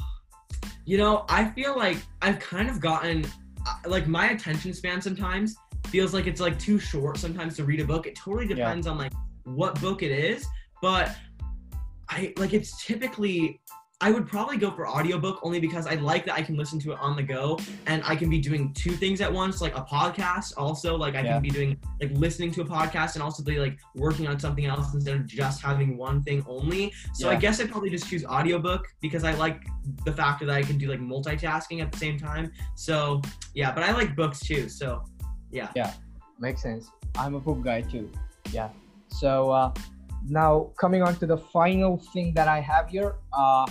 you 0.87 0.97
know, 0.99 1.25
I 1.29 1.45
feel 1.51 1.77
like 1.77 1.99
I've 2.23 2.39
kind 2.39 2.69
of 2.71 2.81
gotten 2.81 3.25
uh, 3.67 3.75
like 3.87 4.07
my 4.07 4.31
attention 4.31 4.73
span 4.75 5.01
sometimes 5.01 5.57
feels 5.89 6.13
like 6.15 6.27
it's 6.27 6.41
like 6.41 6.59
too 6.59 6.79
short 6.79 7.19
sometimes 7.19 7.57
to 7.57 7.65
read 7.65 7.81
a 7.81 7.85
book. 7.85 8.07
It 8.07 8.15
totally 8.17 8.47
Yeah. 8.49 8.57
depends 8.57 8.87
on 8.87 8.97
like 8.99 9.13
what 9.45 9.79
book 9.81 10.03
it 10.03 10.11
is, 10.11 10.47
but 10.81 11.15
I 12.09 12.33
like 12.37 12.53
it's 12.53 12.85
typically 12.85 13.61
I 14.05 14.11
would 14.11 14.27
probably 14.29 14.59
go 14.59 14.71
for 14.71 14.87
audiobook 14.87 15.41
only 15.43 15.59
because 15.61 15.87
I 15.87 15.95
like 15.95 16.27
that 16.27 16.35
I 16.35 16.43
can 16.43 16.59
listen 16.59 16.79
to 16.81 16.93
it 16.93 16.99
on 17.01 17.17
the 17.17 17.23
go 17.23 17.59
and 17.87 18.03
I 18.05 18.15
can 18.15 18.29
be 18.29 18.39
doing 18.39 18.71
two 18.75 18.91
things 18.91 19.23
at 19.23 19.33
once, 19.33 19.63
like 19.63 19.75
a 19.75 19.81
podcast 19.81 20.53
also, 20.59 20.95
like 20.95 21.15
I 21.15 21.23
Yeah. 21.23 21.33
can 21.33 21.43
be 21.43 21.49
doing 21.49 21.79
like 22.03 22.11
listening 22.13 22.51
to 22.53 22.61
a 22.61 22.67
podcast 22.67 23.15
and 23.15 23.23
also 23.23 23.43
be 23.43 23.59
like 23.59 23.79
working 23.95 24.27
on 24.27 24.39
something 24.39 24.67
else 24.67 24.93
instead 24.93 25.17
of 25.17 25.25
just 25.25 25.63
having 25.63 25.97
one 25.97 26.23
thing 26.23 26.45
only. 26.47 26.93
So 27.15 27.31
I 27.31 27.37
guess 27.37 27.63
I'd 27.63 27.71
probably 27.71 27.89
just 27.89 28.07
choose 28.07 28.27
audiobook 28.27 28.85
because 29.01 29.25
I 29.25 29.33
like 29.37 29.63
the 30.05 30.13
fact 30.13 30.41
that 30.41 30.51
I 30.51 30.63
can 30.63 30.77
do 30.77 30.89
like 30.89 31.01
multitasking 31.01 31.81
at 31.81 31.91
the 31.91 31.97
same 31.97 32.19
time. 32.19 32.53
So 32.75 33.23
yeah, 33.55 33.73
but 33.73 33.85
I 33.85 33.93
like 33.93 34.15
books 34.15 34.39
too. 34.41 34.69
So 34.69 35.03
yeah. 35.51 35.71
yeah. 35.75 35.95
Makes 36.39 36.61
sense. 36.61 36.91
I'm 37.17 37.35
a 37.37 37.41
book 37.41 37.63
guy 37.63 37.81
too. 37.81 38.13
Yeah. 38.53 38.69
So 39.09 39.51
uh, 39.51 39.73
now 40.29 40.73
coming 40.79 41.03
on 41.03 41.17
to 41.21 41.27
the 41.27 41.39
final 41.39 41.97
thing 42.13 42.35
that 42.35 42.49
I 42.49 42.61
have 42.61 42.91
here. 42.91 43.15
Uh, 43.33 43.65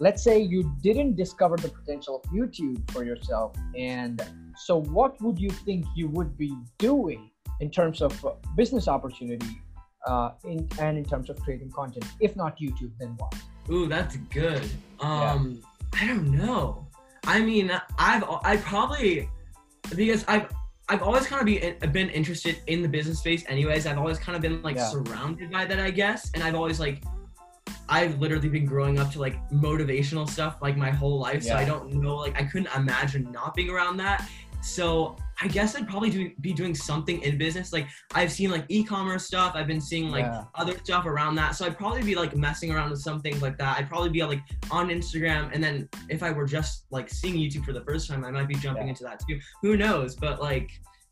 let's 0.00 0.22
say 0.22 0.38
you 0.40 0.74
didn't 0.82 1.16
discover 1.16 1.56
the 1.56 1.68
potential 1.68 2.20
of 2.22 2.30
YouTube 2.30 2.90
for 2.90 3.04
yourself, 3.04 3.54
and 3.76 4.20
so 4.56 4.80
what 4.82 5.20
would 5.22 5.38
you 5.38 5.50
think 5.50 5.86
you 5.94 6.08
would 6.08 6.36
be 6.36 6.54
doing 6.78 7.30
in 7.60 7.70
terms 7.70 8.02
of 8.02 8.24
uh, 8.24 8.32
business 8.56 8.88
opportunity, 8.88 9.60
uh, 10.06 10.30
in, 10.44 10.68
and 10.80 10.98
in 10.98 11.04
terms 11.04 11.30
of 11.30 11.40
creating 11.40 11.70
content? 11.70 12.04
If 12.20 12.36
not 12.36 12.58
YouTube, 12.58 12.92
then 12.98 13.14
what? 13.18 13.34
Ooh, 13.70 13.86
that's 13.86 14.16
good. 14.30 14.62
Yeah. 15.00 15.32
Um, 15.32 15.62
I 15.94 16.06
don't 16.06 16.32
know. 16.32 16.86
I 17.26 17.40
mean, 17.40 17.70
I've 17.98 18.24
I 18.42 18.56
probably 18.58 19.28
because 19.94 20.24
I've 20.28 20.48
I've 20.88 21.02
always 21.02 21.26
kind 21.26 21.40
of 21.40 21.46
be, 21.46 21.86
been 21.88 22.10
interested 22.10 22.60
in 22.66 22.82
the 22.82 22.88
business 22.88 23.20
space. 23.20 23.42
Anyways, 23.48 23.86
I've 23.86 23.96
always 23.96 24.18
kind 24.18 24.36
of 24.36 24.42
been 24.42 24.60
like 24.62 24.76
Yeah. 24.76 24.88
surrounded 24.90 25.50
by 25.50 25.64
that, 25.64 25.78
I 25.80 25.90
guess, 25.90 26.30
and 26.34 26.42
I've 26.42 26.54
always 26.54 26.78
like. 26.80 27.02
I've 27.88 28.18
literally 28.20 28.48
been 28.48 28.66
growing 28.66 28.98
up 28.98 29.10
to 29.12 29.18
like 29.20 29.36
motivational 29.50 30.28
stuff 30.28 30.56
like 30.62 30.76
my 30.76 30.90
whole 30.90 31.18
life, 31.18 31.42
so 31.42 31.54
I 31.54 31.64
don't 31.64 31.92
know 31.94 32.16
like 32.16 32.36
I 32.40 32.44
couldn't 32.44 32.68
imagine 32.74 33.30
not 33.30 33.54
being 33.54 33.70
around 33.70 33.96
that. 33.98 34.28
So 34.62 35.16
I 35.42 35.48
guess 35.48 35.76
I'd 35.76 35.86
probably 35.86 36.08
do, 36.08 36.30
be 36.40 36.54
doing 36.54 36.74
something 36.74 37.20
in 37.20 37.36
business. 37.36 37.70
Like 37.70 37.86
I've 38.14 38.32
seen 38.32 38.50
like 38.50 38.64
e-commerce 38.68 39.26
stuff. 39.26 39.52
I've 39.54 39.66
been 39.66 39.80
seeing 39.80 40.10
like 40.10 40.24
Yeah. 40.24 40.44
other 40.54 40.74
stuff 40.82 41.04
around 41.04 41.34
that. 41.34 41.50
So 41.54 41.66
I'd 41.66 41.76
probably 41.76 42.02
be 42.02 42.14
like 42.14 42.34
messing 42.34 42.72
around 42.72 42.90
with 42.90 43.00
some 43.00 43.20
things 43.20 43.42
like 43.42 43.58
that. 43.58 43.76
I'd 43.76 43.88
probably 43.90 44.08
be 44.08 44.24
like 44.24 44.40
on 44.70 44.88
Instagram, 44.88 45.50
and 45.52 45.62
then 45.62 45.88
if 46.08 46.22
I 46.22 46.30
were 46.30 46.46
just 46.46 46.86
like 46.90 47.10
seeing 47.10 47.34
YouTube 47.34 47.66
for 47.66 47.74
the 47.74 47.82
first 47.84 48.08
time, 48.08 48.24
I 48.24 48.30
might 48.30 48.48
be 48.48 48.54
jumping 48.54 48.84
Yeah. 48.84 48.90
into 48.90 49.04
that 49.04 49.20
too. 49.28 49.38
Who 49.60 49.76
knows? 49.76 50.16
But 50.16 50.40
like, 50.40 50.70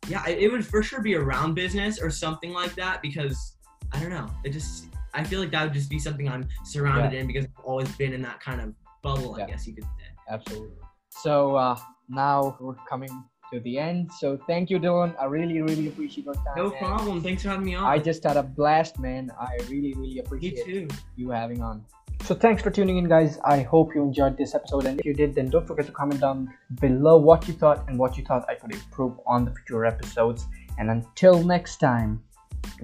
yeah, 0.08 0.26
it, 0.26 0.38
it 0.38 0.50
would 0.50 0.64
for 0.66 0.82
sure 0.82 1.02
be 1.02 1.14
around 1.16 1.52
business 1.54 2.00
or 2.00 2.08
something 2.08 2.52
like 2.54 2.74
that 2.76 3.02
because 3.02 3.56
I 3.92 4.00
don't 4.00 4.10
know. 4.10 4.30
It 4.44 4.50
just 4.50 4.86
I 5.14 5.24
feel 5.24 5.40
like 5.40 5.50
that 5.50 5.64
would 5.64 5.72
just 5.72 5.90
be 5.90 5.98
something 5.98 6.28
I'm 6.28 6.48
surrounded 6.64 7.18
in 7.18 7.26
because 7.26 7.44
I've 7.44 7.64
always 7.64 7.90
been 7.96 8.12
in 8.12 8.22
that 8.22 8.40
kind 8.40 8.60
of 8.60 8.74
bubble. 9.02 9.36
Yeah. 9.38 9.44
I 9.44 9.46
guess 9.48 9.66
you 9.66 9.74
could 9.74 9.84
say. 9.84 10.08
Absolutely. 10.28 10.76
So 11.10 11.56
uh, 11.56 11.78
now 12.08 12.56
we're 12.60 12.74
coming 12.88 13.10
to 13.52 13.60
the 13.60 13.78
end. 13.78 14.10
So 14.18 14.38
thank 14.46 14.70
you, 14.70 14.78
Dylan. 14.78 15.14
I 15.20 15.26
really, 15.26 15.60
really 15.60 15.88
appreciate 15.88 16.24
your 16.24 16.34
time. 16.34 16.54
No 16.56 16.70
man. 16.70 16.78
problem. 16.78 17.22
Thanks 17.22 17.42
for 17.42 17.50
having 17.50 17.66
me 17.66 17.74
on. 17.74 17.84
I 17.84 17.98
just 17.98 18.24
had 18.24 18.36
a 18.36 18.42
blast, 18.42 18.98
man. 18.98 19.30
I 19.38 19.58
really, 19.68 19.92
really 19.94 20.18
appreciate 20.20 20.64
too. 20.64 20.88
you 21.16 21.30
having 21.30 21.62
on. 21.62 21.84
So 22.24 22.34
thanks 22.34 22.62
for 22.62 22.70
tuning 22.70 22.98
in, 22.98 23.08
guys. 23.08 23.38
I 23.44 23.62
hope 23.62 23.94
you 23.94 24.02
enjoyed 24.02 24.36
this 24.38 24.54
episode, 24.54 24.86
and 24.86 25.00
if 25.00 25.04
you 25.04 25.12
did, 25.12 25.34
then 25.34 25.50
don't 25.50 25.66
forget 25.66 25.86
to 25.86 25.92
comment 25.92 26.20
down 26.20 26.54
below 26.80 27.16
what 27.16 27.48
you 27.48 27.54
thought 27.54 27.88
and 27.88 27.98
what 27.98 28.16
you 28.16 28.24
thought 28.24 28.48
I 28.48 28.54
could 28.54 28.72
improve 28.72 29.18
on 29.26 29.44
the 29.44 29.52
future 29.52 29.84
episodes. 29.84 30.46
And 30.78 30.88
until 30.88 31.42
next 31.42 31.78
time, 31.78 32.22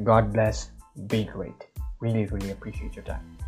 God 0.03 0.33
bless. 0.33 0.71
Be 1.07 1.25
great. 1.25 1.68
Really, 2.01 2.27
really 2.27 2.51
appreciate 2.51 2.95
your 2.95 3.05
time. 3.05 3.39